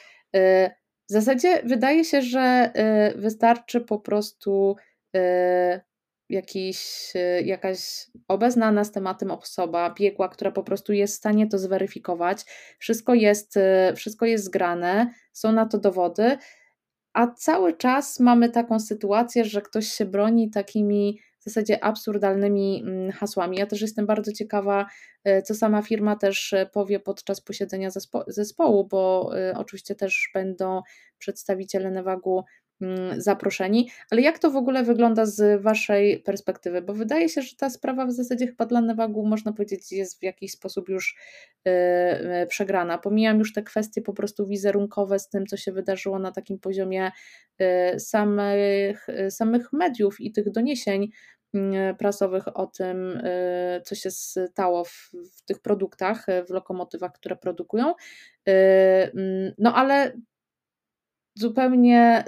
[1.09, 2.71] W zasadzie wydaje się, że
[3.15, 4.75] wystarczy po prostu
[6.29, 11.57] jakiś, y, jakaś obeznana z tematem osoba, biegła, która po prostu jest w stanie to
[11.57, 12.45] zweryfikować.
[12.79, 16.38] Wszystko jest, y, wszystko jest zgrane, są na to dowody,
[17.13, 23.12] a cały czas mamy taką sytuację, że ktoś się broni takimi w zasadzie absurdalnymi mm,
[23.12, 23.58] hasłami.
[23.58, 24.86] Ja też jestem bardzo ciekawa,
[25.28, 27.89] y, co sama firma też powie podczas posiedzenia
[28.28, 30.82] zespołu, bo oczywiście też będą
[31.18, 32.44] przedstawiciele Newagu
[33.17, 36.81] zaproszeni, ale jak to w ogóle wygląda z Waszej perspektywy?
[36.81, 40.23] Bo wydaje się, że ta sprawa w zasadzie chyba dla Newagu, można powiedzieć, jest w
[40.23, 41.17] jakiś sposób już
[41.65, 41.73] yy,
[42.47, 42.97] przegrana.
[42.97, 47.11] Pomijam już te kwestie po prostu wizerunkowe z tym, co się wydarzyło na takim poziomie
[47.59, 51.11] yy, samych, samych mediów i tych doniesień
[51.53, 53.21] mm, prasowych o tym,
[53.86, 57.93] co się stało w, w tych produktach, w lokomotywach, które produkują.
[58.45, 60.13] Mm, no ale
[61.36, 62.23] zupełnie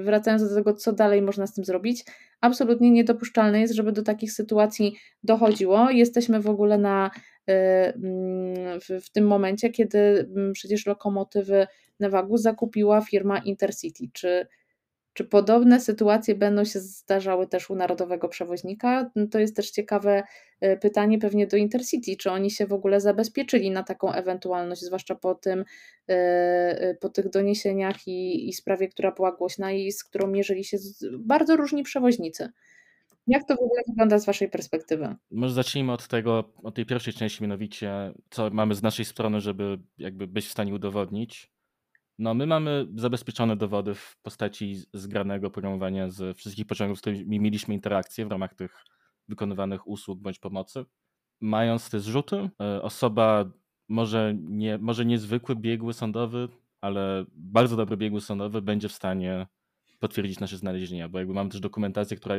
[0.00, 2.04] y, wracając do tego, co dalej można z tym zrobić,
[2.40, 5.90] absolutnie niedopuszczalne jest, żeby do takich sytuacji dochodziło.
[5.90, 7.10] Jesteśmy w ogóle na,
[7.50, 11.66] y, mm, w, tym momencie, kiedy mm, przecież lokomotywy
[12.00, 14.04] Nevagu zakupiła firma Intercity.
[14.12, 14.46] Czy
[15.14, 19.10] czy podobne sytuacje będą się zdarzały też u narodowego przewoźnika?
[19.16, 20.22] No to jest też ciekawe
[20.60, 25.14] e, pytanie pewnie do Intercity, czy oni się w ogóle zabezpieczyli na taką ewentualność, zwłaszcza
[25.14, 25.64] po tym,
[26.08, 26.14] e,
[26.80, 30.76] e, po tych doniesieniach i, i sprawie, która była głośna i z którą mierzyli się
[31.18, 32.48] bardzo różni przewoźnicy.
[33.26, 35.16] Jak to w ogóle wygląda z Waszej perspektywy?
[35.30, 39.78] Może zacznijmy od tego, od tej pierwszej części, mianowicie co mamy z naszej strony, żeby
[39.98, 41.53] jakby być w stanie udowodnić,
[42.18, 47.74] no, my mamy zabezpieczone dowody w postaci zgranego programowania z wszystkich pociągów, z którymi mieliśmy
[47.74, 48.84] interakcję w ramach tych
[49.28, 50.84] wykonywanych usług bądź pomocy.
[51.40, 53.44] Mając te zrzuty, e, osoba
[53.88, 56.48] może, nie, może niezwykły biegły sądowy,
[56.80, 59.46] ale bardzo dobry biegły sądowy będzie w stanie
[59.98, 62.34] potwierdzić nasze znalezienia, bo jakby mamy też dokumentację, która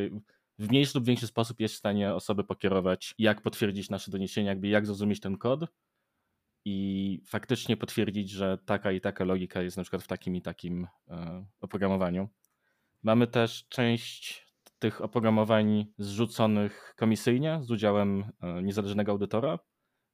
[0.59, 4.67] w mniejszy lub większy sposób jest w stanie osoby pokierować, jak potwierdzić nasze doniesienia, jakby
[4.67, 5.65] jak zrozumieć ten kod
[6.66, 10.88] i faktycznie potwierdzić, że taka i taka logika jest na przykład w takim i takim
[11.07, 12.30] e, oprogramowaniu.
[13.03, 14.45] Mamy też część
[14.80, 19.59] tych oprogramowań zrzuconych komisyjnie z udziałem e, niezależnego audytora,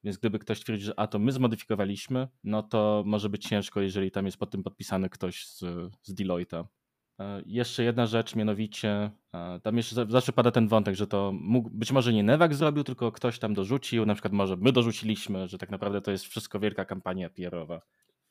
[0.04, 4.12] więc gdyby ktoś twierdzi, że a to my zmodyfikowaliśmy, no to może być ciężko, jeżeli
[4.12, 5.60] tam jest pod tym podpisany ktoś z,
[6.02, 6.66] z Deloitte'a.
[7.22, 11.70] E, jeszcze jedna rzecz, mianowicie e, tam jeszcze zawsze pada ten wątek, że to mógł,
[11.70, 15.58] być może nie Newak zrobił, tylko ktoś tam dorzucił, na przykład może my dorzuciliśmy, że
[15.58, 17.82] tak naprawdę to jest wszystko wielka kampania PR-owa.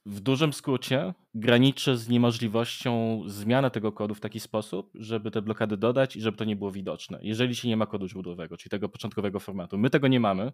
[0.07, 5.76] W dużym skrócie graniczy z niemożliwością zmiany tego kodu w taki sposób, żeby te blokady
[5.76, 8.88] dodać i żeby to nie było widoczne, jeżeli się nie ma kodu źródłowego, czyli tego
[8.88, 9.78] początkowego formatu.
[9.78, 10.53] My tego nie mamy,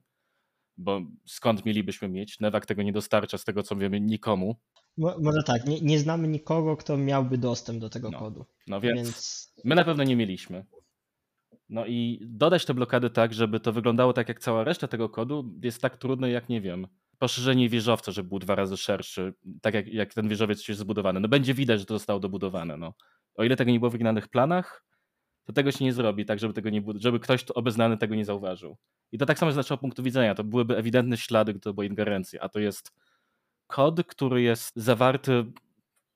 [0.77, 2.41] bo skąd mielibyśmy mieć?
[2.41, 4.57] Newak tego nie dostarcza, z tego co wiemy, nikomu.
[4.99, 8.47] Może tak, nie, nie znamy nikogo, kto miałby dostęp do tego no, kodu.
[8.67, 10.67] No więc, więc, my na pewno nie mieliśmy.
[11.69, 15.55] No i dodać te blokady tak, żeby to wyglądało tak jak cała reszta tego kodu
[15.63, 16.87] jest tak trudne jak, nie wiem,
[17.19, 21.21] poszerzenie wieżowca, żeby był dwa razy szerszy, tak jak, jak ten wieżowiec jest zbudowany.
[21.21, 22.77] No będzie widać, że to zostało dobudowane.
[22.77, 22.95] No.
[23.35, 24.85] O ile tego nie było w oryginalnych planach,
[25.45, 28.77] to tego się nie zrobi, tak żeby, tego nie, żeby ktoś obeznany tego nie zauważył.
[29.13, 30.35] I to tak samo z naszego punktu widzenia.
[30.35, 32.93] To byłyby ewidentne ślady, gdy to była ingerencja, a to jest
[33.67, 35.45] kod, który jest zawarty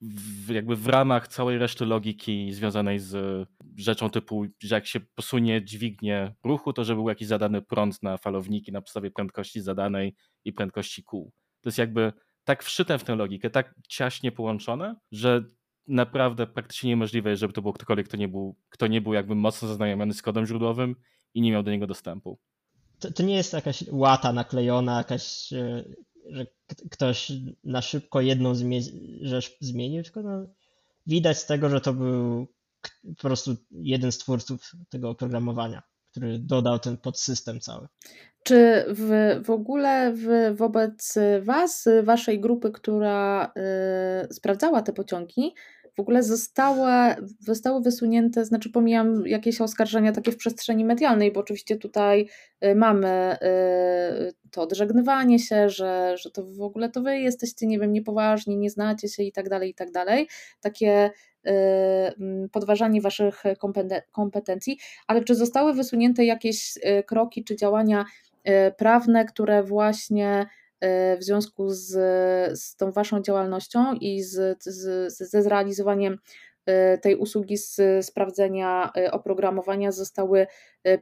[0.01, 5.65] w, jakby w ramach całej reszty logiki związanej z rzeczą typu, że jak się posunie
[5.65, 10.15] dźwignię ruchu, to żeby był jakiś zadany prąd na falowniki na podstawie prędkości zadanej
[10.45, 11.31] i prędkości kół.
[11.61, 12.13] To jest jakby
[12.43, 15.43] tak wszyte w tę logikę, tak ciaśnie połączone, że
[15.87, 19.35] naprawdę praktycznie niemożliwe jest, żeby to był ktokolwiek, kto nie był, kto nie był jakby
[19.35, 20.95] mocno zaznajomiony z kodem źródłowym
[21.33, 22.39] i nie miał do niego dostępu.
[23.01, 25.83] To, to nie jest jakaś łata naklejona, jakaś, e,
[26.29, 26.45] że
[26.91, 27.31] ktoś
[27.63, 28.53] na szybko jedną
[29.21, 30.47] rzecz zmienił, tylko no,
[31.07, 32.47] widać z tego, że to był
[33.17, 37.87] po prostu jeden z twórców tego oprogramowania, który dodał ten podsystem cały.
[38.43, 43.51] Czy w, w ogóle w, wobec Was, Waszej grupy, która
[44.27, 45.53] y, sprawdzała te pociągi,
[45.95, 51.77] w ogóle zostały, zostały wysunięte, znaczy pomijam jakieś oskarżenia takie w przestrzeni medialnej, bo oczywiście
[51.77, 52.29] tutaj
[52.65, 53.37] y, mamy
[54.29, 58.57] y, to odżegnywanie się, że, że to w ogóle to wy jesteście, nie wiem, niepoważni,
[58.57, 60.27] nie znacie się i tak dalej, i tak dalej.
[60.61, 61.11] Takie
[61.47, 61.51] y,
[62.51, 63.43] podważanie waszych
[64.11, 64.77] kompetencji,
[65.07, 66.73] ale czy zostały wysunięte jakieś
[67.05, 68.05] kroki czy działania
[68.77, 70.47] prawne, które właśnie
[70.81, 71.89] w związku z,
[72.59, 76.17] z tą Waszą działalnością i z, z, ze zrealizowaniem
[77.01, 80.47] tej usługi z sprawdzenia oprogramowania zostały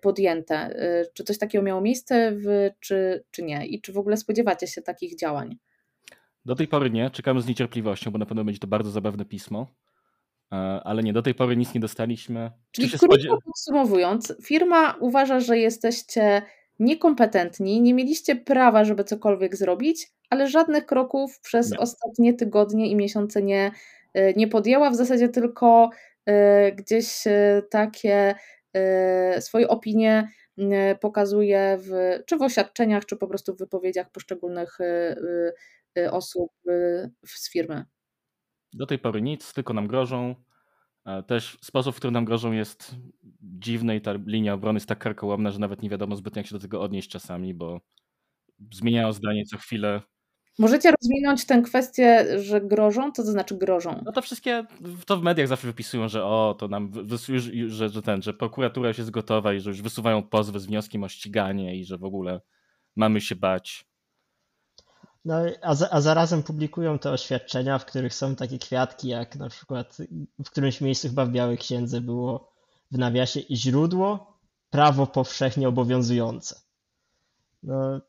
[0.01, 0.75] podjęte.
[1.13, 3.67] Czy coś takiego miało miejsce, w, czy, czy nie?
[3.67, 5.57] I czy w ogóle spodziewacie się takich działań?
[6.45, 9.67] Do tej pory nie, czekamy z niecierpliwością, bo na pewno będzie to bardzo zabawne pismo.
[10.51, 12.51] E, ale nie, do tej pory nic nie dostaliśmy.
[12.71, 13.33] Czyli krótko spodziew...
[13.45, 16.41] podsumowując, firma uważa, że jesteście
[16.79, 21.79] niekompetentni, nie mieliście prawa, żeby cokolwiek zrobić, ale żadnych kroków przez nie.
[21.79, 23.71] ostatnie tygodnie i miesiące nie,
[24.13, 24.89] e, nie podjęła.
[24.89, 25.89] W zasadzie tylko
[26.25, 27.23] e, gdzieś
[27.71, 28.35] takie
[29.39, 30.29] swoje opinie
[31.01, 34.77] pokazuje w, czy w oświadczeniach, czy po prostu w wypowiedziach poszczególnych
[36.11, 36.51] osób
[37.25, 37.85] z firmy.
[38.73, 40.35] Do tej pory nic, tylko nam grożą.
[41.09, 42.95] E, też sposób, w którym nam grożą jest
[43.41, 46.55] dziwny i ta linia obrony jest tak karkołomna, że nawet nie wiadomo zbytnio jak się
[46.55, 47.81] do tego odnieść czasami, bo
[48.73, 50.01] zmieniają zdanie co chwilę.
[50.59, 53.11] Możecie rozwinąć tę kwestię, że grożą?
[53.11, 54.01] Co to znaczy grożą?
[54.05, 54.65] No to wszystkie,
[55.05, 56.91] to w mediach zawsze wypisują, że o, to nam,
[57.29, 60.65] już, że, że ten, że prokuratura już jest gotowa i że już wysuwają pozwy z
[60.65, 62.41] wnioskiem o ściganie i że w ogóle
[62.95, 63.88] mamy się bać.
[65.29, 69.49] No, a, za, a zarazem publikują te oświadczenia, w których są takie kwiatki, jak na
[69.49, 69.97] przykład
[70.45, 72.53] w którymś miejscu chyba w Białej Księdze było
[72.91, 76.55] w nawiasie źródło, prawo powszechnie obowiązujące.
[77.63, 78.01] No,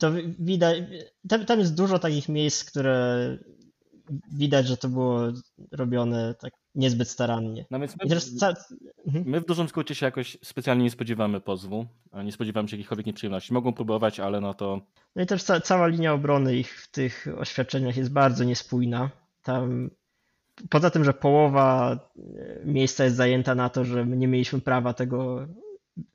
[0.00, 0.78] to widać,
[1.28, 3.38] tam, tam jest dużo takich miejsc, które
[4.32, 5.20] widać, że to było
[5.72, 7.66] robione tak niezbyt starannie.
[7.70, 8.54] No więc my, ca...
[9.06, 9.24] Mhm.
[9.26, 11.86] my, w dużym skrócie się jakoś specjalnie nie spodziewamy pozwu,
[12.24, 13.52] nie spodziewamy się jakichkolwiek nieprzyjemności.
[13.52, 14.80] Mogą próbować, ale no to...
[15.16, 19.10] No i też ca cała linia obrony ich w tych oświadczeniach jest bardzo niespójna.
[19.42, 19.90] Tam
[20.70, 21.98] poza tym, że połowa
[22.38, 25.48] e, miejsca jest zajęta na to, że my nie mieliśmy prawa tego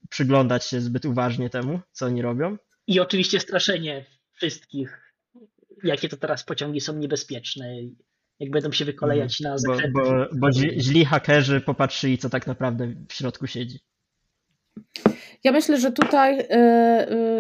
[0.09, 2.57] przyglądać się zbyt uważnie temu, co oni robią.
[2.87, 5.04] I oczywiście straszenie wszystkich,
[5.85, 7.75] jakie to teraz pociągi są niebezpieczne
[8.39, 9.91] jak będą się wykolejać na zakręty.
[9.91, 13.79] Bo, bo, bo źli hakerzy popatrzyli, co tak naprawdę w środku siedzi.
[15.43, 16.45] Ja myślę, że tutaj y,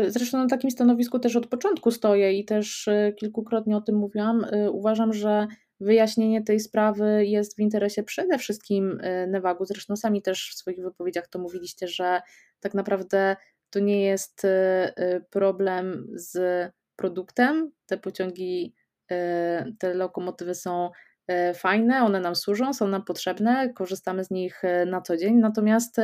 [0.05, 3.95] y, zresztą na takim stanowisku też od początku stoję i też y, kilkukrotnie o tym
[3.95, 4.45] mówiłam.
[4.71, 5.47] Uważam, że
[5.79, 9.65] wyjaśnienie tej sprawy jest w interesie przede wszystkim Newagu.
[9.65, 12.21] Zresztą sami też w swoich wypowiedziach to mówiliście, że
[12.59, 13.35] tak naprawdę
[13.69, 14.47] to nie jest
[15.29, 16.37] problem z
[16.95, 17.71] produktem.
[17.85, 18.73] Te pociągi
[19.11, 20.89] E, te lokomotywy są
[21.27, 25.35] e, fajne, one nam służą, są nam potrzebne, korzystamy z nich e, na co dzień,
[25.35, 25.97] natomiast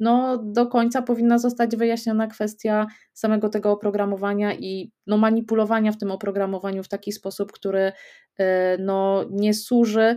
[0.00, 6.10] no, do końca powinna zostać wyjaśniona kwestia samego tego oprogramowania i no, manipulowania w tym
[6.10, 7.92] oprogramowaniu w taki sposób, który
[8.78, 10.16] no, nie służy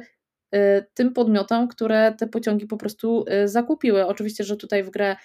[0.93, 4.05] tym podmiotom, które te pociągi po prostu zakupiły.
[4.05, 5.15] Oczywiście, że tutaj w grę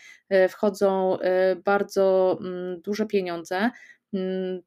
[0.49, 1.18] wchodzą
[1.64, 3.70] bardzo mm, duże pieniądze,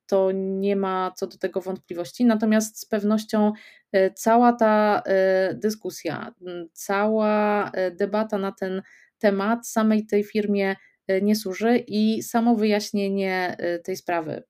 [0.05, 2.25] to nie ma co do tego wątpliwości.
[2.25, 3.53] Natomiast z pewnością
[3.91, 8.81] e, cała ta e, dyskusja, mm, cała e, debata na ten
[9.19, 10.75] temat samej tej firmie
[11.21, 14.43] nie służy i samo wyjaśnienie tej sprawy,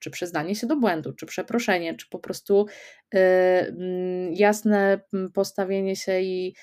[0.00, 2.66] czy przyznanie się do błędu, czy przeproszenie, czy po prostu
[3.10, 5.00] mm, jasne
[5.34, 6.54] postawienie się i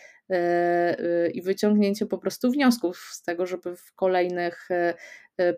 [1.34, 4.70] i wyciągnięcie po prostu wniosków z tego, żeby w kolejnych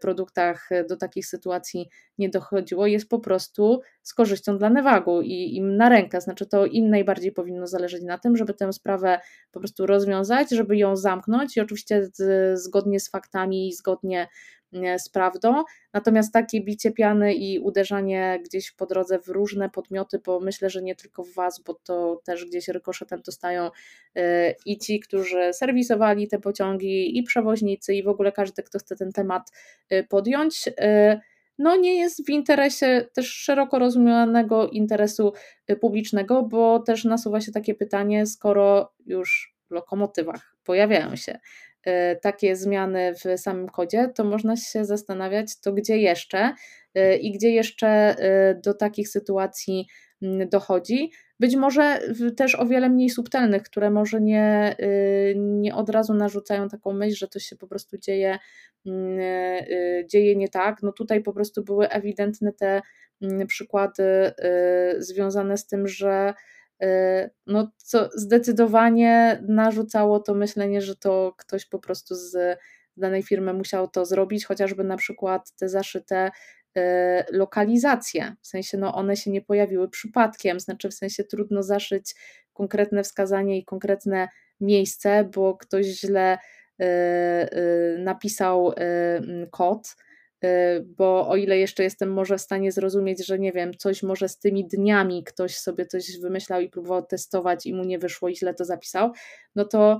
[0.01, 5.55] produktach e, do takich sytuacji nie dochodziło, jest po prostu z korzyścią dla Nevagu i
[5.55, 6.21] im na rękę.
[6.21, 9.19] Znaczy, to im najbardziej powinno zależeć na tym, żeby tę sprawę
[9.51, 14.27] po prostu rozwiązać, żeby ją zamknąć i oczywiście z, zgodnie z faktami i zgodnie
[14.97, 15.63] z prawdą.
[15.93, 20.81] Natomiast takie bicie piany i uderzanie gdzieś po drodze w różne podmioty, bo myślę, że
[20.81, 23.71] nie tylko w Was, bo to też gdzieś rykoszetem dostają
[24.15, 28.95] e, i ci, którzy serwisowali te pociągi, i przewoźnicy, i w ogóle każdy, kto chce
[28.95, 29.51] ten temat
[29.89, 31.19] e, podjąć e,
[31.57, 35.33] no nie jest w interesie też szeroko rozumianego interesu
[35.81, 41.37] publicznego, bo też nasuwa się takie pytanie, skoro już w lokomotywach pojawiają się E,
[42.21, 46.53] takie zmiany w samym kodzie, to można się zastanawiać, to gdzie jeszcze
[46.95, 49.87] e, i gdzie jeszcze e, do takich sytuacji
[50.21, 51.11] mm, dochodzi.
[51.39, 51.99] Być może
[52.37, 54.75] też o wiele mniej subtelnych, które może nie,
[55.35, 58.37] nie od razu narzucają taką myśl, że to się po prostu dzieje,
[58.85, 59.19] mm,
[60.05, 60.83] dzieje nie tak.
[60.83, 62.81] No tutaj po prostu były ewidentne te
[63.21, 64.03] mm, przykłady
[64.97, 66.33] związane z tym, że
[67.47, 72.59] no co zdecydowanie narzucało to myślenie, że to ktoś po prostu z
[72.97, 76.31] danej firmy musiał to zrobić, chociażby na przykład te zaszyte
[76.77, 76.81] y,
[77.31, 82.15] lokalizacje, w sensie no one się nie pojawiły przypadkiem, znaczy w sensie trudno zaszyć
[82.53, 84.27] konkretne wskazanie i konkretne
[84.61, 86.37] miejsce, bo ktoś źle
[86.81, 86.85] y,
[87.99, 88.73] napisał
[89.51, 89.95] kod,
[90.97, 94.37] bo o ile jeszcze jestem może w stanie zrozumieć, że nie wiem, coś może z
[94.37, 98.53] tymi dniami ktoś sobie coś wymyślał i próbował testować i mu nie wyszło i źle
[98.53, 99.11] to zapisał,
[99.55, 99.99] no to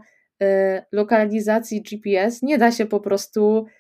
[0.92, 3.79] lokalizacji GPS nie da się po prostu Y,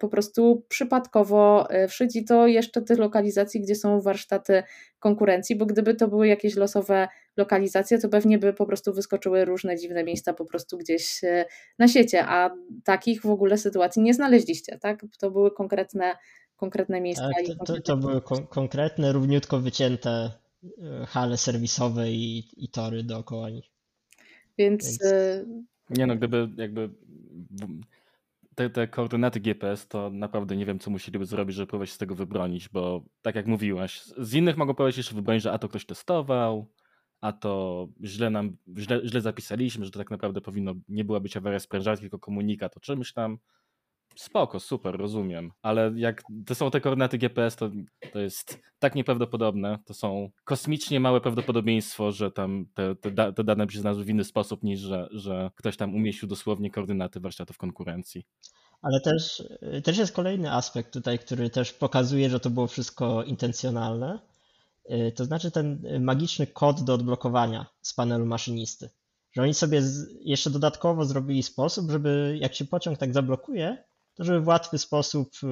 [0.00, 4.62] po prostu przypadkowo y, wszyć i to jeszcze tych lokalizacji, gdzie są warsztaty
[4.98, 9.76] konkurencji, bo gdyby to były jakieś losowe lokalizacje, to pewnie by po prostu wyskoczyły różne
[9.76, 11.44] dziwne miejsca po prostu gdzieś y,
[11.78, 12.50] na siecie, a
[12.84, 15.04] takich w ogóle sytuacji nie znaleźliście, tak?
[15.18, 16.16] To były konkretne,
[16.56, 17.28] konkretne miejsca.
[17.36, 20.30] Tak, to, to, to były kon konkretne, równiutko wycięte
[21.06, 23.70] hale serwisowe i, i tory dookoła nich.
[24.58, 24.84] Więc...
[24.84, 24.98] Więc...
[25.90, 26.90] Nie no, gdyby jakby
[28.60, 31.98] te, te koordynaty GPS, to naprawdę nie wiem, co musieliby zrobić, żeby próbować się z
[31.98, 35.68] tego wybronić, bo tak jak mówiłaś, z innych mogą powiedzieć jeszcze wybronić, że a to
[35.68, 36.72] ktoś testował,
[37.20, 41.36] a to źle nam, źle, źle zapisaliśmy, że to tak naprawdę powinno, nie była być
[41.36, 43.38] awaria sprężarki, tylko komunikat o czymś tam.
[44.16, 45.52] Spoko, super, rozumiem.
[45.62, 47.70] Ale jak to są te koordynaty GPS, to,
[48.12, 49.78] to jest tak nieprawdopodobne.
[49.84, 54.08] To są kosmicznie małe prawdopodobieństwo, że tam te, te, te dane by się znalazły w
[54.08, 58.26] inny sposób, niż że, że ktoś tam umieścił dosłownie koordynaty warsztatów konkurencji.
[58.82, 59.42] Ale też,
[59.84, 64.18] też jest kolejny aspekt tutaj, który też pokazuje, że to było wszystko intencjonalne.
[64.90, 68.90] Y, to znaczy ten magiczny kod do odblokowania z panelu maszynisty.
[69.32, 69.82] Że oni sobie
[70.20, 73.84] jeszcze dodatkowo zrobili sposób, żeby jak się pociąg tak zablokuje,
[74.20, 75.46] to żeby w łatwy sposób y,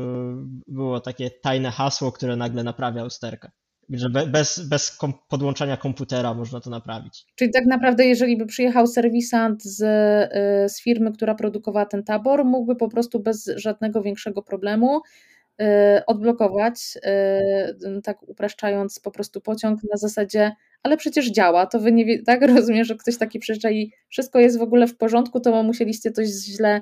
[0.66, 3.50] było takie tajne hasło, które nagle naprawia usterkę.
[3.90, 4.98] Że bez, bez
[5.28, 7.26] podłączania komputera można to naprawić.
[7.34, 12.44] Czyli tak naprawdę, jeżeli by przyjechał serwisant z, y, z firmy, która produkowała ten tabor,
[12.44, 15.00] mógłby po prostu bez żadnego większego problemu
[15.60, 15.64] y,
[16.06, 16.98] odblokować,
[18.04, 20.52] tak upraszczając po prostu pociąg na zasadzie,
[20.82, 24.58] ale przecież działa, to wy nie tak rozumiem, że ktoś taki przyjeżdża i wszystko jest
[24.58, 26.80] w ogóle w porządku, to musieliście coś źle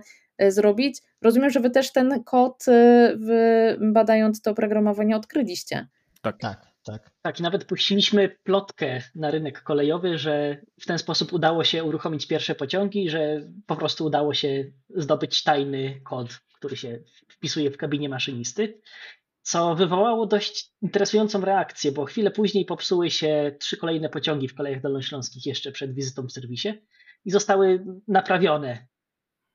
[0.49, 1.03] zrobić.
[1.23, 5.89] Rozumiem, że wy też ten kod, e, badając to oprogramowanie, odkryliście.
[6.23, 6.77] Tak, tak.
[6.87, 7.11] Tak.
[7.23, 12.27] tak, i nawet puściliśmy plotkę na rynek kolejowy, że w ten sposób udało się uruchomić
[12.27, 18.09] pierwsze pociągi, że po prostu udało się zdobyć tajny kod, który się wpisuje w kabinie
[18.09, 18.81] maszynisty,
[19.43, 24.83] co wywołało dość interesującą reakcję, bo chwilę później popsuły się trzy kolejne pociągi w kolejach
[24.83, 26.83] dolnośląskich jeszcze przed wizytą w serwisie
[27.25, 28.87] i zostały naprawione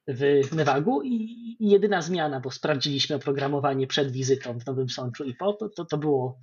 [0.07, 5.53] w Nevagu i jedyna zmiana, bo sprawdziliśmy oprogramowanie przed wizytą w Nowym Sączu i po
[5.53, 6.39] to, to, to było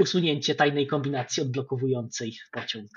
[0.00, 2.90] usunięcie tajnej kombinacji odblokowującej pociąg.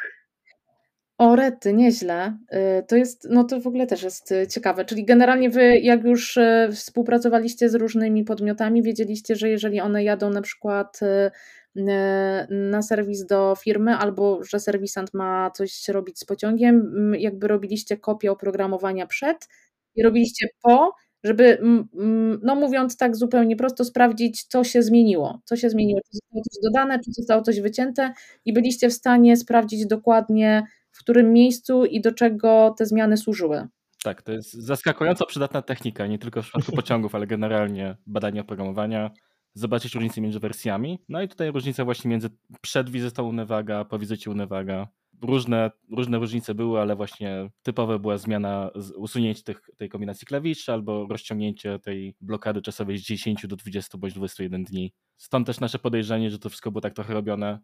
[1.20, 2.38] O rety, nieźle.
[2.54, 4.86] Y, to jest, no to w ogóle też jest y, ciekawe.
[4.86, 10.30] Czyli generalnie wy, jak już y, współpracowaliście z różnymi podmiotami, wiedzieliście, że jeżeli one jadą
[10.30, 11.00] na przykład
[12.50, 18.32] na serwis do firmy, albo że serwisant ma coś robić z pociągiem, jakby robiliście kopię
[18.32, 19.48] oprogramowania przed
[20.04, 20.92] robiliście po,
[21.24, 21.62] żeby,
[22.44, 25.42] no mówiąc tak zupełnie prosto, sprawdzić, co się zmieniło.
[25.46, 28.14] Co się zmieniło, czy zostało coś dodane, czy zostało coś wycięte,
[28.46, 33.68] i byliście w stanie sprawdzić dokładnie, w którym miejscu i do czego te zmiany służyły.
[34.04, 39.12] Tak, to jest zaskakująco przydatna technika, nie tylko w przypadku pociągów, ale generalnie badania oprogramowania,
[39.54, 41.00] zobaczyć różnice między wersjami.
[41.10, 42.30] No i tutaj różnica właśnie między
[42.62, 44.88] przed wizytą Unewaga, po wizycie Unewaga
[45.22, 51.08] różne, różne różnice były, ale właśnie typowa była zmiana, usunięcie tych, tej kombinacji klawiszy albo
[51.10, 54.94] rozciągnięcie tej blokady czasowej z 10 do 20 bądź 21 dni.
[55.18, 57.60] Stąd też nasze podejrzenie, że to wszystko było tak trochę robione.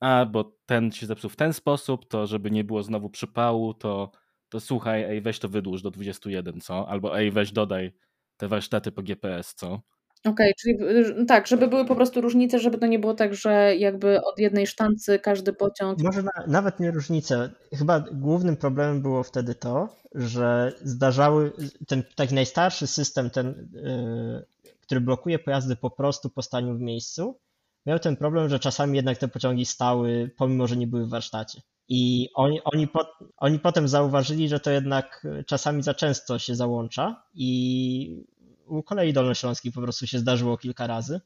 [0.00, 4.10] A, bo ten się zepsuł w ten sposób, to żeby nie było znowu przypału, to,
[4.48, 6.88] to słuchaj, ej, weź to wydłuż do 21, co?
[6.88, 7.92] Albo ej, weź dodaj
[8.36, 9.82] te warsztaty po GPS, co?
[10.24, 10.74] Okej, czyli
[11.20, 14.38] y, tak, żeby były po prostu różnice, żeby to nie było tak, że jakby od
[14.38, 16.02] jednej sztancy każdy pociąg.
[16.02, 17.50] Może na, nawet nie różnice.
[17.74, 21.52] Chyba głównym problemem było wtedy to, że zdarzały
[21.88, 24.46] ten taki najstarszy system, ten, yy,
[24.80, 27.38] który blokuje pojazdy po prostu po staniu w miejscu,
[27.86, 31.60] miał ten problem, że czasami jednak te pociągi stały, pomimo że nie były w warsztacie.
[31.88, 33.06] I oni, oni, po,
[33.36, 38.24] oni potem zauważyli, że to jednak czasami za często się załącza i
[38.72, 41.20] u kolei dolnośląskiej po prostu się zdarzyło kilka razy,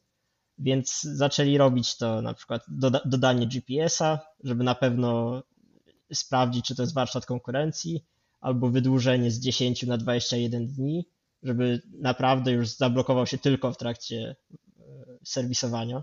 [0.59, 5.43] więc zaczęli robić to na przykład doda dodanie GPS-a, żeby na pewno
[6.13, 8.05] sprawdzić, czy to jest warsztat konkurencji,
[8.41, 11.09] albo wydłużenie z 10 na 21 dni,
[11.43, 14.85] żeby naprawdę już zablokował się tylko w trakcie e,
[15.25, 16.03] serwisowania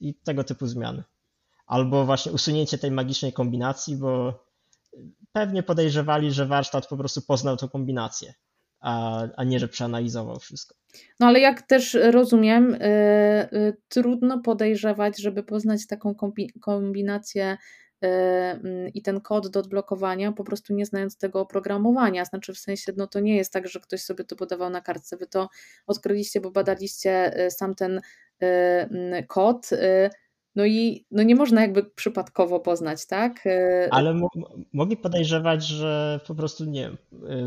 [0.00, 1.04] i tego typu zmiany.
[1.66, 4.44] Albo właśnie usunięcie tej magicznej kombinacji, bo
[5.32, 8.34] pewnie podejrzewali, że warsztat po prostu poznał tą kombinację
[8.80, 10.74] a, a nie, że przeanalizował wszystko.
[11.20, 12.78] No ale jak też rozumiem, yy,
[13.60, 16.14] yy, trudno podejrzewać, żeby poznać taką
[16.60, 17.56] kombinację
[18.00, 22.24] mm, i ten kod do odblokowania, po prostu nie znając tego oprogramowania.
[22.24, 25.16] Znaczy, w sensie, no to nie jest tak, że ktoś sobie to podawał na kartce.
[25.16, 25.48] Wy to
[25.86, 28.00] odkryliście, bo badaliście sam ten
[28.40, 29.70] mm, kod.
[30.54, 33.44] No i no nie można jakby przypadkowo poznać, tak?
[33.90, 34.20] Ale
[34.72, 36.98] mogli podejrzewać, że po prostu, nie wiem,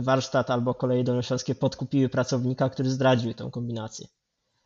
[0.01, 4.07] warsztat albo koleje dolnośląskie podkupiły pracownika, który zdradził tą kombinację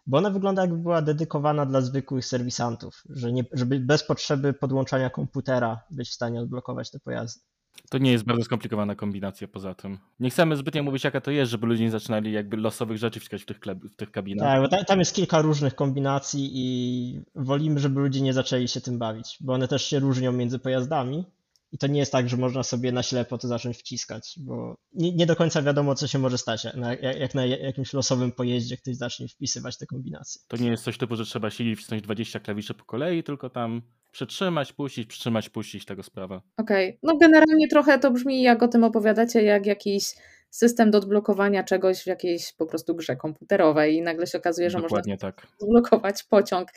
[0.08, 5.10] bo ona wygląda jakby była dedykowana dla zwykłych serwisantów, że nie, żeby bez potrzeby podłączania
[5.10, 7.42] komputera być w stanie odblokować te pojazdy.
[7.90, 9.98] To nie jest bardzo skomplikowana kombinacja poza tym.
[10.20, 13.42] Nie chcemy zbytnio mówić jaka to jest, żeby ludzie nie zaczynali jakby losowych rzeczy wciskać
[13.42, 13.60] w tych,
[13.94, 14.48] w tych kabinach.
[14.48, 18.82] Tak, bo tam, tam jest kilka różnych kombinacji i wolimy, żeby ludzie nie zaczęli się
[18.82, 21.26] tym bawić, bo one też się różnią między pojazdami
[21.72, 25.12] i to nie jest tak, że można sobie na ślepo to zacząć wciskać, bo nie,
[25.12, 26.76] nie do końca wiadomo, co się może stać, jak,
[27.20, 30.42] jak na jakimś losowym pojeździe ktoś zacznie wpisywać te kombinacje.
[30.48, 33.82] To nie jest coś typu, że trzeba siedzieć wcisnąć 20 klawiszy po kolei, tylko tam
[34.16, 36.42] przytrzymać, puścić, przytrzymać, puścić tego sprawa.
[36.58, 37.00] Okej, okay.
[37.04, 40.16] no generalnie trochę to brzmi, jak o tym opowiadacie, jak jakiś
[40.50, 44.82] system do odblokowania czegoś w jakiejś po prostu grze komputerowej i nagle się okazuje, że
[44.82, 45.48] Dokładnie można tak.
[45.62, 46.70] odblokować pociąg.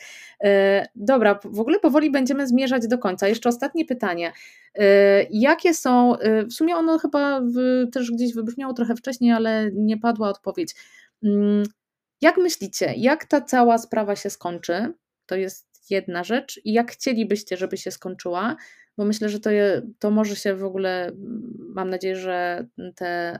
[0.43, 3.27] E, dobra, w ogóle powoli będziemy zmierzać do końca.
[3.27, 4.33] Jeszcze ostatnie pytanie.
[4.75, 4.83] E,
[5.31, 7.41] jakie są, e, w sumie ono chyba
[7.93, 10.75] też gdzieś wybrzmiało trochę wcześniej, ale nie padła odpowiedź.
[11.23, 11.63] Mm,
[12.21, 14.93] jak myślicie, jak ta cała sprawa się skończy?
[15.25, 16.61] To jest jedna rzecz.
[16.63, 18.55] I jak chcielibyście, żeby się skończyła?
[18.99, 21.11] bo myślę, że to, je, to może się w ogóle,
[21.59, 23.39] mam nadzieję, że te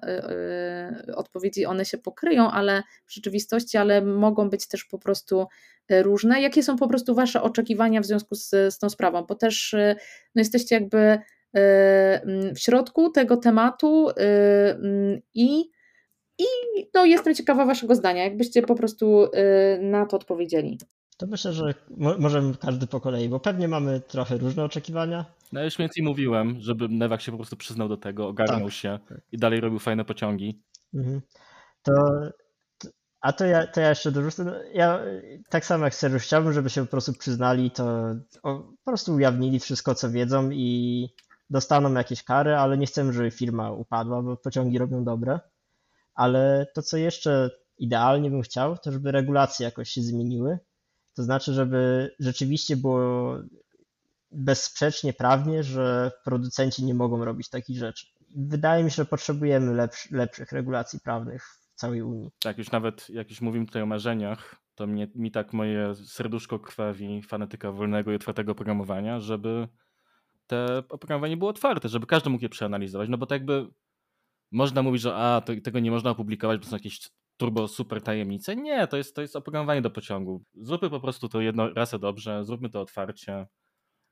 [1.08, 5.47] y, y, odpowiedzi one się pokryją, ale w rzeczywistości, ale mogą być też po prostu
[5.91, 6.41] y, różne.
[6.41, 9.24] Jakie są po prostu Wasze oczekiwania w związku z, z tą sprawą?
[9.24, 9.76] Bo też
[10.36, 11.20] no, jesteście jakby
[12.56, 14.10] w środku tego tematu
[15.34, 15.70] i,
[16.38, 16.45] i
[16.93, 19.28] no, jestem ciekawa Waszego zdania, jakbyście po prostu
[19.80, 20.78] na to odpowiedzieli.
[21.20, 21.74] To myślę, że
[22.20, 25.26] możemy każdy po kolei, bo pewnie mamy trochę różne oczekiwania.
[25.51, 28.74] No już więcej mówiłem, żeby Newak się po prostu przyznał do tego, ogarnął tak.
[28.74, 28.99] się
[29.32, 30.61] i dalej robił fajne pociągi.
[30.93, 31.22] Mhm.
[31.84, 31.93] To,
[33.22, 34.43] a to ja, to ja jeszcze dorzucę.
[34.43, 34.99] No, ja
[35.49, 39.59] tak samo jak Sergiusz chciałbym, żeby się po prostu przyznali, to o, po prostu ujawnili
[39.59, 41.07] wszystko, co wiedzą i
[41.49, 45.39] dostaną jakieś kary, ale nie chcemy, żeby firma upadła, bo pociągi robią dobre.
[46.13, 50.59] Ale to, co jeszcze idealnie bym chciał, to żeby regulacje jakoś się zmieniły.
[51.20, 53.38] To znaczy, żeby rzeczywiście było
[54.32, 58.07] bezsprzecznie prawnie, że producenci nie mogą robić takich rzeczy.
[58.36, 62.30] Wydaje mi się, że potrzebujemy lepsz, lepszych regulacji prawnych w całej Unii.
[62.43, 66.59] Tak, już nawet jak już mówimy tutaj o marzeniach, to mnie, mi tak moje serduszko
[66.59, 69.67] krwawi fanatyka wolnego i otwartego programowania, żeby
[70.47, 73.67] te oprogramowanie było otwarte, żeby każdy mógł je przeanalizować, no bo tak jakby
[74.51, 77.09] można mówić, że a, to, tego nie można opublikować, bo są jakieś
[77.39, 78.55] turbo super tajemnice.
[78.55, 80.43] Nie, to jest, to jest oprogramowanie do pociągu.
[80.53, 83.47] Zróbmy po prostu to jedno rasę dobrze, zróbmy to otwarcie.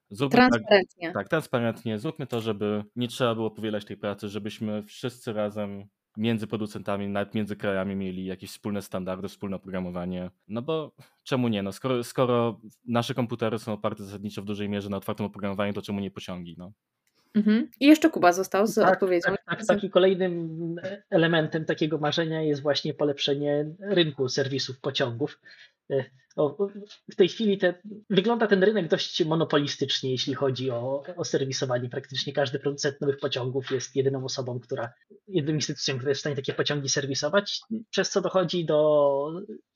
[0.10, 1.08] Zróbmy tak- transparentnie.
[1.08, 2.00] Tak, tak, transparentnie.
[2.00, 5.84] Zróbmy to, żeby nie trzeba było powielać tej pracy, żebyśmy wszyscy razem
[6.18, 10.32] między producentami, nawet między krajami mieli jakieś wspólne standardy, wspólne oprogramowanie.
[10.48, 10.92] No bo
[11.24, 11.64] czemu nie?
[11.64, 15.82] No skoro, skoro nasze komputery są oparte zasadniczo w dużej mierze na otwartym oprogramowaniu, to
[15.82, 16.56] czemu nie pociągi?
[16.58, 16.72] No?
[17.34, 17.70] Mhm.
[17.80, 19.30] I jeszcze Kuba został z tak, odpowiedzią.
[19.30, 20.76] Tak, tak, taki kolejnym
[21.10, 25.40] elementem takiego marzenia jest właśnie polepszenie rynku serwisów pociągów.
[27.12, 27.74] W tej chwili te,
[28.10, 31.90] wygląda ten rynek dość monopolistycznie, jeśli chodzi o, o serwisowanie.
[31.90, 34.94] Praktycznie każdy producent nowych pociągów jest jedyną osobą, która,
[35.28, 37.60] jedyną instytucją, która jest w stanie takie pociągi serwisować,
[37.90, 39.32] przez co dochodzi do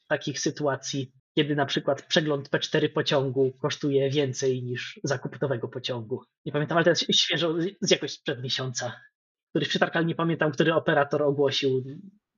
[0.08, 6.24] takich sytuacji, kiedy na przykład przegląd P4 pociągu kosztuje więcej niż zakup nowego pociągu.
[6.46, 9.02] Nie pamiętam, ale to jest świeżo, z jakoś sprzed miesiąca.
[9.50, 11.84] Który przetarg, ale nie pamiętam, który operator ogłosił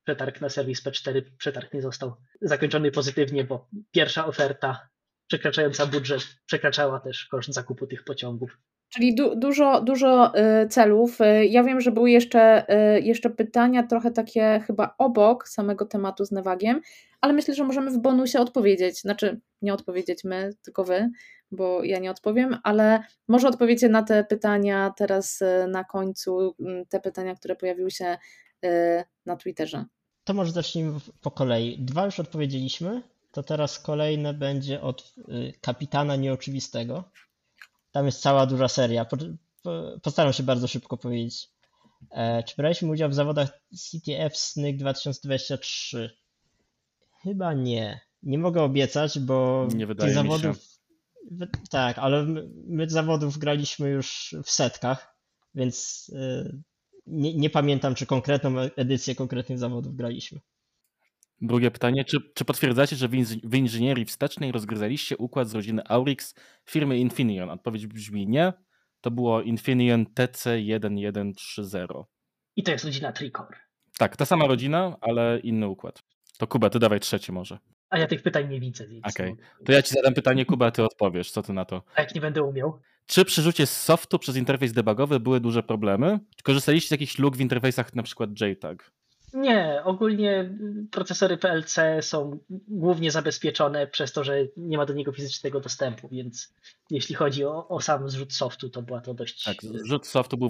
[0.03, 1.21] przetarg na serwis P4.
[1.37, 4.89] Przetarg nie został zakończony pozytywnie, bo pierwsza oferta
[5.27, 8.57] przekraczająca budżet przekraczała też koszt zakupu tych pociągów.
[8.93, 10.33] Czyli du dużo, dużo
[10.63, 11.21] y, celów.
[11.21, 12.65] Y, ja wiem, że były jeszcze,
[12.97, 16.81] y, jeszcze pytania, trochę takie chyba obok samego tematu z Newagiem,
[17.21, 18.99] ale myślę, że możemy w bonusie odpowiedzieć.
[18.99, 21.09] Znaczy, nie odpowiedzieć my, tylko wy,
[21.51, 26.99] bo ja nie odpowiem, ale może odpowiecie na te pytania teraz na końcu, mm, te
[26.99, 28.17] pytania, które pojawiły się
[29.25, 29.85] na Twitterze.
[30.23, 31.77] To może zacznijmy po kolei.
[31.79, 35.13] Dwa już odpowiedzieliśmy, to teraz kolejne będzie od
[35.61, 37.03] kapitana nieoczywistego.
[37.93, 39.05] Tam jest cała duża seria.
[40.01, 41.49] Postaram się bardzo szybko powiedzieć.
[42.11, 46.17] E, czy braliśmy udział w zawodach CTF SNYK 2023?
[47.21, 48.01] Chyba nie.
[48.23, 50.57] Nie mogę obiecać, bo nie wydaje tych zawodów.
[50.57, 51.47] Się.
[51.69, 55.17] Tak, ale my, my zawodów graliśmy już w setkach,
[55.55, 56.53] więc e,
[57.07, 60.39] nie, nie pamiętam, czy konkretną edycję konkretnych zawodów graliśmy.
[61.43, 63.07] Drugie pytanie, czy, czy potwierdzacie, że
[63.43, 66.35] w inżynierii wstecznej rozgryzaliście układ z rodziny Aurix
[66.65, 67.49] firmy Infineon?
[67.49, 68.53] Odpowiedź brzmi nie.
[69.01, 72.03] to było Infineon TC1130.
[72.55, 73.55] I to jest rodzina Tricor.
[73.97, 76.03] Tak, ta sama rodzina, ale inny układ.
[76.37, 77.57] To Kuba, ty dawaj trzecie może.
[77.89, 78.83] A ja tych pytań nie widzę.
[78.83, 79.45] Okej, okay.
[79.65, 81.31] to ja ci zadam pytanie, Kuba, ty odpowiesz.
[81.31, 81.83] Co ty na to?
[81.95, 82.79] A jak nie będę umiał?
[83.05, 86.19] Czy przy rzucie z softu przez interfejs debugowy były duże problemy?
[86.35, 88.91] Czy korzystaliście z jakichś luk w interfejsach, na przykład JTAG?
[89.33, 90.57] Nie, ogólnie
[90.91, 96.53] procesory PLC są głównie zabezpieczone przez to, że nie ma do niego fizycznego dostępu, więc
[96.89, 99.43] jeśli chodzi o, o sam zrzut softu, to była to dość...
[99.43, 100.49] Tak, zrzut softu był,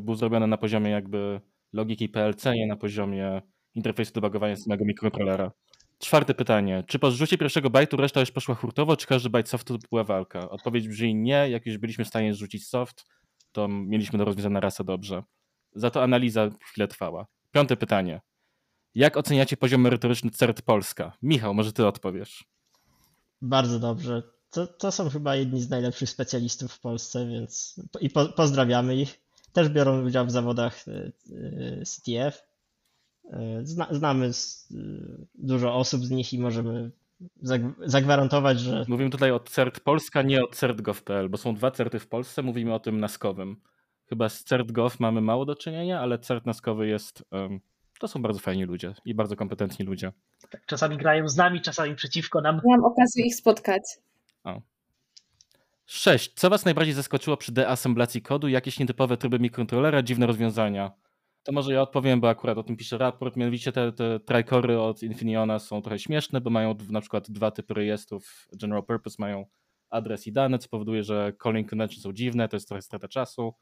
[0.00, 1.40] był zrobiony na poziomie jakby
[1.72, 3.42] logiki PLC, nie na poziomie
[3.74, 5.52] interfejsu debugowania samego mikrokontrolera.
[5.98, 6.84] Czwarte pytanie.
[6.86, 10.04] Czy po zrzucie pierwszego bajtu reszta już poszła hurtowo, czy każdy bajt softu to była
[10.04, 10.50] walka?
[10.50, 11.50] Odpowiedź brzmi nie.
[11.50, 13.04] Jak już byliśmy w stanie zrzucić soft,
[13.52, 15.22] to mieliśmy do rozwiązania rasę dobrze.
[15.74, 17.26] Za to analiza chwilę trwała.
[17.52, 18.20] Piąte pytanie.
[18.94, 21.12] Jak oceniacie poziom merytoryczny CERT Polska?
[21.22, 22.44] Michał, może ty odpowiesz.
[23.42, 24.22] Bardzo dobrze.
[24.50, 29.20] To, to są chyba jedni z najlepszych specjalistów w Polsce, więc i po, pozdrawiamy ich.
[29.52, 32.42] Też biorą udział w zawodach e, e, CTF.
[33.30, 34.30] E, zna, znamy
[35.34, 36.90] dużo osób z nich i możemy
[37.86, 38.84] zagwarantować, że.
[38.88, 42.74] Mówimy tutaj o CERT Polska, nie o CERT.gov.pl, bo są dwa CERTy w Polsce, mówimy
[42.74, 43.56] o tym naskowym.
[44.12, 47.60] Chyba z CERT.gov mamy mało do czynienia, ale CERT naskowy jest um,
[48.00, 50.12] to są bardzo fajni ludzie i bardzo kompetentni ludzie.
[50.50, 52.60] Tak, czasami grają z nami, czasami przeciwko nam.
[52.64, 53.82] Miałam okazję ich spotkać.
[54.44, 54.60] O.
[55.86, 56.32] Sześć.
[56.34, 58.48] Co Was najbardziej zaskoczyło przy deassemblacji kodu?
[58.48, 60.92] Jakieś nietypowe tryby mikrokontrolera, dziwne rozwiązania?
[61.42, 63.36] To może ja odpowiem, bo akurat o tym pisze raport.
[63.36, 68.48] Mianowicie te, te od Infineona są trochę śmieszne, bo mają na przykład dwa typy rejestrów
[68.52, 69.46] general purpose, mają
[69.90, 73.54] adres i dane, co powoduje, że calling convention są dziwne, to jest trochę strata czasu.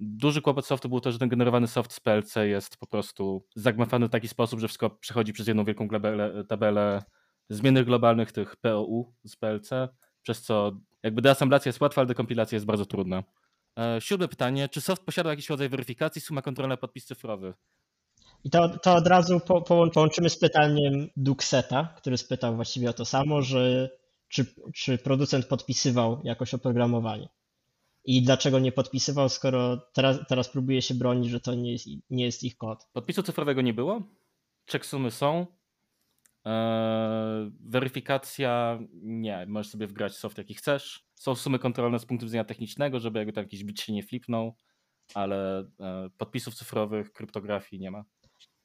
[0.00, 4.08] Duży kłopot softu był to, że ten generowany soft z PLC jest po prostu zagmatwany
[4.08, 5.88] w taki sposób, że wszystko przechodzi przez jedną wielką
[6.48, 7.02] tabelę,
[7.48, 9.70] zmiennych globalnych, tych POU z PLC,
[10.22, 10.72] przez co
[11.02, 13.22] jakby deassemblacja jest łatwa, ale dekompilacja jest bardzo trudna.
[13.78, 14.68] E, siódme pytanie.
[14.68, 17.54] Czy soft posiada jakiś rodzaj weryfikacji, suma kontrolna, podpis cyfrowy?
[18.44, 23.04] I to, to od razu po, połączymy z pytaniem Duxeta, który spytał właściwie o to
[23.04, 23.90] samo, że
[24.28, 27.28] czy, czy producent podpisywał jakoś oprogramowanie.
[28.04, 32.24] I dlaczego nie podpisywał, skoro teraz, teraz próbuje się bronić, że to nie jest, nie
[32.24, 32.88] jest ich kod.
[32.92, 34.02] Podpisu cyfrowego nie było.
[34.70, 35.46] Checksumy są.
[36.44, 39.46] Eee, weryfikacja nie.
[39.48, 41.06] Możesz sobie wgrać soft jaki chcesz.
[41.14, 44.56] Są sumy kontrolne z punktu widzenia technicznego, żeby jakby tam jakiś bit się nie flipnął,
[45.14, 48.04] ale e, podpisów cyfrowych, kryptografii nie ma.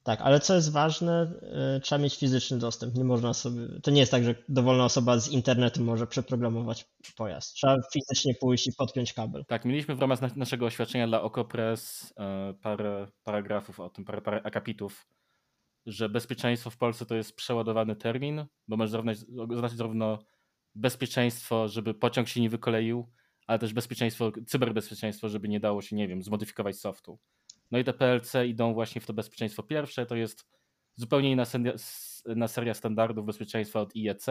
[0.03, 1.33] Tak, ale co jest ważne,
[1.77, 2.95] y, trzeba mieć fizyczny dostęp.
[2.95, 6.85] Nie można sobie, to nie jest tak, że dowolna osoba z internetu może przeprogramować
[7.17, 7.53] pojazd.
[7.53, 9.45] Trzeba fizycznie pójść i podpiąć kabel.
[9.45, 14.41] Tak, mieliśmy w ramach naszego oświadczenia dla OkoPress e, parę paragrafów o tym, parę, parę
[14.43, 15.07] akapitów,
[15.85, 19.03] że bezpieczeństwo w Polsce to jest przeładowany termin, bo może
[19.49, 20.19] oznaczać zarówno
[20.75, 23.07] bezpieczeństwo, żeby pociąg się nie wykoleił,
[23.47, 27.19] ale też bezpieczeństwo, cyberbezpieczeństwo, żeby nie dało się, nie wiem, zmodyfikować softu.
[27.71, 30.45] No i te PLC idą właśnie w to bezpieczeństwo pierwsze, to jest
[30.95, 31.73] zupełnie inna seria,
[32.35, 34.25] inna seria standardów bezpieczeństwa od IEC,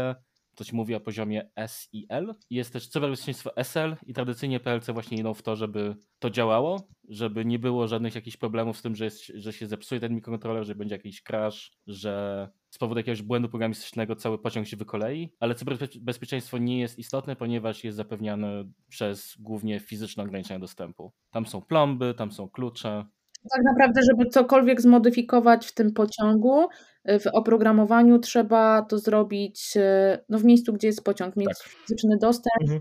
[0.59, 2.35] to się mówi o poziomie SIL.
[2.51, 7.45] Jest też cyberbezpieczeństwo SL i tradycyjnie PLC właśnie idą w to, żeby to działało, żeby
[7.45, 10.75] nie było żadnych jakichś problemów z tym, że, jest, że się zepsuje ten mikrokontroler, że
[10.75, 16.59] będzie jakiś crash, że z powodu jakiegoś błędu programistycznego cały pociąg się wykolei, ale cyberbezpieczeństwo
[16.59, 21.13] nie jest istotne, ponieważ jest zapewniane przez głównie fizyczne ograniczenia dostępu.
[21.31, 23.05] Tam są plomby, tam są klucze,
[23.51, 26.67] tak naprawdę, żeby cokolwiek zmodyfikować w tym pociągu,
[27.05, 31.69] w oprogramowaniu trzeba to zrobić e, no, w miejscu, gdzie jest pociąg, mieć tak.
[31.69, 32.81] fizyczny dostęp mhm.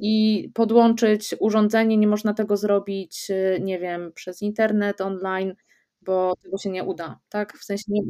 [0.00, 1.96] i podłączyć urządzenie.
[1.96, 5.54] Nie można tego zrobić, e, nie wiem, przez internet, online,
[6.02, 7.58] bo tego się nie uda, tak?
[7.58, 8.02] W sensie nie,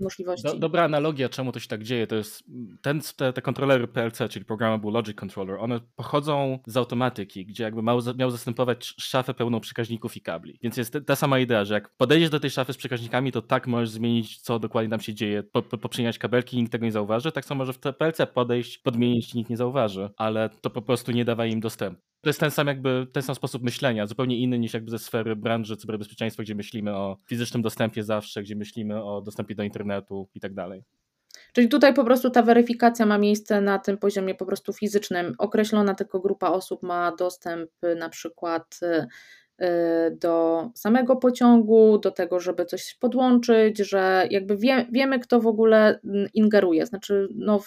[0.00, 0.48] możliwości.
[0.48, 2.44] Do, dobra analogia, czemu to się tak dzieje, to jest
[2.82, 7.82] ten, te, te kontrolery PLC, czyli Programmable Logic Controller, one pochodzą z automatyki, gdzie jakby
[7.82, 10.58] miał, miał zastępować szafę pełną przekaźników i kabli.
[10.62, 13.66] Więc jest ta sama idea, że jak podejdziesz do tej szafy z przekaźnikami, to tak
[13.66, 17.32] możesz zmienić, co dokładnie tam się dzieje, po, po, poprzemieniać kabelki, nikt tego nie zauważy,
[17.32, 21.12] tak samo może w te PLC podejść, podmienić, nikt nie zauważy, ale to po prostu
[21.12, 22.05] nie dawa im dostępu.
[22.26, 25.36] To jest ten sam jakby, ten sam sposób myślenia, zupełnie inny niż jakby ze sfery
[25.36, 30.40] branży cyberbezpieczeństwa, gdzie myślimy o fizycznym dostępie zawsze, gdzie myślimy o dostępie do internetu i
[30.40, 30.84] tak dalej.
[31.52, 35.34] Czyli tutaj po prostu ta weryfikacja ma miejsce na tym poziomie po prostu fizycznym.
[35.38, 39.06] Określona tylko grupa osób ma dostęp na przykład y,
[39.64, 45.46] y, do samego pociągu, do tego, żeby coś podłączyć, że jakby wie, wiemy, kto w
[45.46, 46.86] ogóle mm, ingeruje.
[46.86, 47.60] Znaczy, no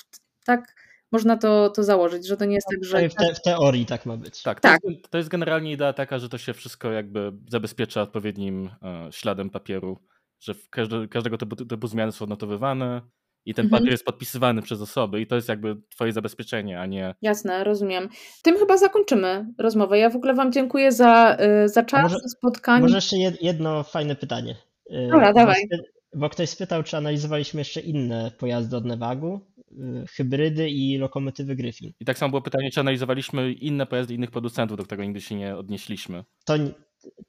[0.46, 3.10] tak można to, to założyć, że to nie jest tak, że.
[3.10, 4.44] W, te, w teorii tak ma być.
[4.44, 4.82] Tak, tak.
[4.82, 9.08] To, jest, to jest generalnie idea taka, że to się wszystko jakby zabezpiecza odpowiednim e,
[9.12, 9.98] śladem papieru,
[10.40, 13.02] że każde, każdego typu, typu zmiany są odnotowywane
[13.46, 13.80] I ten mhm.
[13.80, 17.16] papier jest podpisywany przez osoby i to jest jakby twoje zabezpieczenie, a nie...
[17.22, 18.10] Jasne, rozumiem.
[18.44, 19.98] Tym chyba zakończymy rozmowę.
[19.98, 22.82] Ja w ogóle wam dziękuję za, y, za czas, może, za spotkanie.
[22.82, 24.56] Może jeszcze jedno fajne pytanie.
[24.92, 25.68] Y, Dobra, dawaj.
[26.14, 29.40] Bo ktoś spytał, czy analizowaliśmy jeszcze inne pojazdy od Nevagu,
[30.10, 31.94] hybrydy i lokomotywy Griffin.
[32.00, 35.36] I tak samo było pytanie, czy analizowaliśmy inne pojazdy innych producentów, do którego nigdy się
[35.36, 36.24] nie odnieśliśmy.
[36.46, 36.54] To,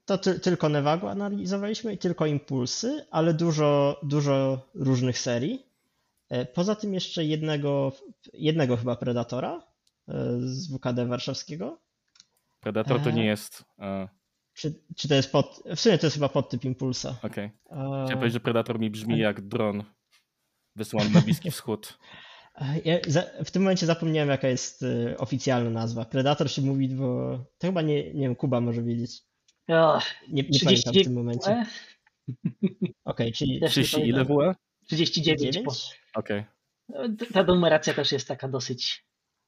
[0.05, 5.67] to ty, tylko Nevagu analizowaliśmy i tylko Impulsy, ale dużo, dużo różnych serii.
[6.29, 7.93] E, poza tym jeszcze jednego,
[8.33, 9.63] jednego chyba Predatora
[10.09, 11.81] e, z WKD warszawskiego.
[12.61, 13.65] Predator to nie e, jest...
[14.53, 15.63] Czy, czy to jest pod...
[15.77, 17.17] W sumie to jest chyba podtyp Impulsa.
[17.23, 17.51] Okej.
[17.65, 17.79] Okay.
[17.79, 19.85] Chciałem powiedzieć, że Predator mi brzmi jak dron
[20.77, 21.99] wysłany na Bliski Wschód.
[22.85, 22.99] Ja
[23.45, 24.85] w tym momencie zapomniałem, jaka jest
[25.19, 26.05] oficjalna nazwa.
[26.05, 29.23] Predator się mówi, bo to chyba nie, nie wiem, Kuba może wiedzieć.
[29.69, 31.67] Nie, nie pamiętam w tym momencie.
[32.45, 33.61] Okej, okay, czyli...
[33.69, 34.55] 30 ile było?
[34.87, 35.57] 39.
[36.15, 36.45] Okej.
[36.89, 37.17] Okay.
[37.33, 39.05] Ta numeracja też jest taka dosyć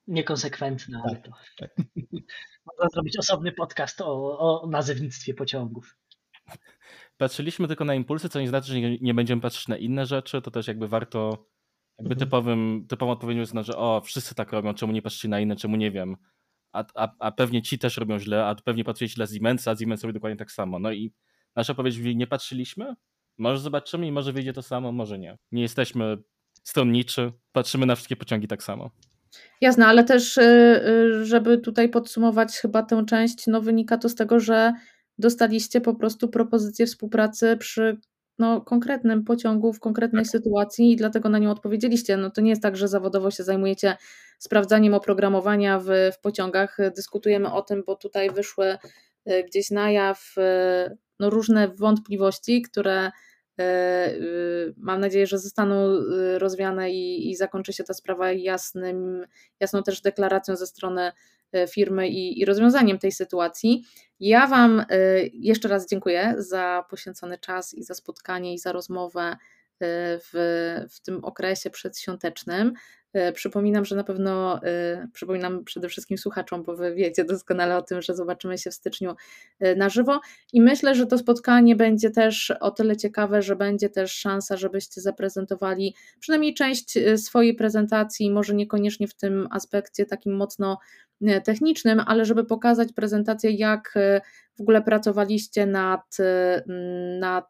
[0.06, 1.76] niekonsekwentna, tak, ale to tak.
[2.66, 5.96] można zrobić osobny podcast o, o nazewnictwie pociągów.
[7.16, 10.42] Patrzyliśmy tylko na impulsy, co nie znaczy, że nie, nie będziemy patrzeć na inne rzeczy,
[10.42, 11.46] to też jakby warto
[11.98, 12.18] jakby mhm.
[12.18, 15.56] typowym, typową odpowiedzią jest na, że o, wszyscy tak robią, czemu nie patrzycie na inne,
[15.56, 16.16] czemu nie wiem.
[16.72, 20.02] A, a, a pewnie ci też robią źle, a pewnie patrzycie źle Siemensa, a Siemens
[20.02, 20.78] robi dokładnie tak samo.
[20.78, 21.12] No i
[21.56, 22.94] nasza odpowiedź, nie patrzyliśmy,
[23.38, 25.38] może zobaczymy i może wyjdzie to samo, może nie.
[25.52, 26.18] Nie jesteśmy
[26.64, 28.90] stronniczy, patrzymy na wszystkie pociągi tak samo.
[29.60, 34.14] Jasne, ale też, y, y, żeby tutaj podsumować chyba tę część, no wynika to z
[34.14, 34.72] tego, że
[35.18, 38.00] dostaliście po prostu propozycję współpracy przy
[38.38, 40.32] no, konkretnym pociągu w konkretnej tak.
[40.32, 42.16] sytuacji i dlatego na nią odpowiedzieliście.
[42.16, 43.96] No to nie jest tak, że zawodowo się zajmujecie
[44.38, 46.76] sprawdzaniem oprogramowania w, w pociągach.
[46.96, 48.78] Dyskutujemy o tym, bo tutaj wyszły
[49.30, 50.34] y, gdzieś na jaw
[51.20, 53.10] no, różne wątpliwości, które y,
[54.76, 59.26] mam nadzieję, że zostaną y, rozwiane i, i zakończy się ta sprawa jasnym,
[59.60, 61.12] jasną też deklaracją ze strony
[61.52, 63.84] e, firmy i, i rozwiązaniem tej sytuacji.
[64.20, 64.84] Ja Wam e,
[65.32, 69.36] jeszcze raz dziękuję za poświęcony czas i za spotkanie i za rozmowę
[69.84, 70.30] w,
[70.90, 72.72] w tym okresie przedświątecznym.
[73.12, 77.82] E, przypominam, że na pewno, e, przypominam przede wszystkim słuchaczom, bo wy wiecie doskonale o
[77.82, 79.14] tym, że zobaczymy się w styczniu
[79.60, 80.20] e, na żywo.
[80.52, 85.00] I myślę, że to spotkanie będzie też o tyle ciekawe, że będzie też szansa, żebyście
[85.00, 90.78] zaprezentowali przynajmniej część swojej prezentacji, może niekoniecznie w tym aspekcie takim mocno
[91.44, 93.94] technicznym, ale żeby pokazać prezentację, jak
[94.58, 96.16] w ogóle pracowaliście nad,
[97.20, 97.48] nad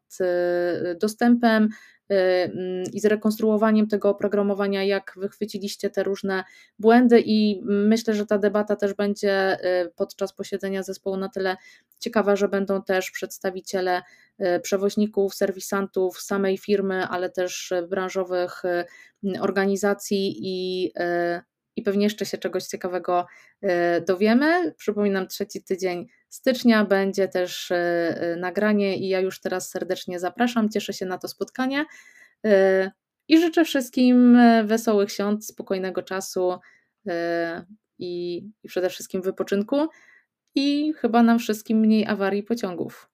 [1.01, 1.69] dostępem,
[2.13, 6.45] Y, i zrekonstruowaniem tego oprogramowania, jak wychwyciliście te różne
[6.79, 11.57] błędy i myślę, że ta debata też będzie y, podczas posiedzenia zespołu na tyle
[12.01, 14.03] ciekawa, że będą też przedstawiciele
[14.41, 18.63] y, przewoźników, serwisantów samej firmy, ale też branżowych
[19.41, 20.93] organizacji i
[21.77, 23.27] i pewnie jeszcze się czegoś ciekawego
[24.07, 24.75] dowiemy.
[24.77, 30.69] Przypominam, trzeci tydzień stycznia będzie też e, e, nagranie i ja już teraz serdecznie zapraszam,
[30.69, 31.85] cieszę się na to spotkanie
[32.47, 32.91] e,
[33.29, 36.59] i życzę wszystkim wesołych świąt, spokojnego czasu
[37.99, 39.89] i, i przede wszystkim wypoczynku
[40.55, 43.11] i chyba nam wszystkim mniej awarii pociągów.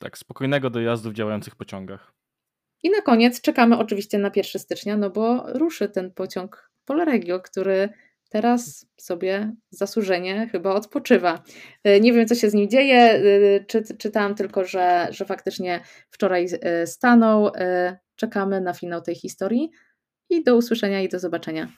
[0.00, 2.12] Tak, spokojnego dojazdu w działających pociągach.
[2.82, 7.88] I na koniec czekamy oczywiście na 1 stycznia, no bo ruszy ten pociąg Polregio, który
[8.28, 11.42] teraz sobie zasłużenie chyba odpoczywa.
[11.84, 12.96] E, nie wiem, co się z nim dzieje.
[12.96, 15.80] E, czy, czytałam tylko, że, że faktycznie
[16.10, 17.50] wczoraj e, stanął.
[18.16, 19.70] Czekamy na finał tej historii
[20.30, 21.72] i do usłyszenia i do zobaczenia.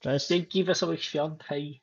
[0.00, 0.28] Cześć.
[0.28, 1.44] Dzięki, wesołych świąt.
[1.44, 1.81] Hej.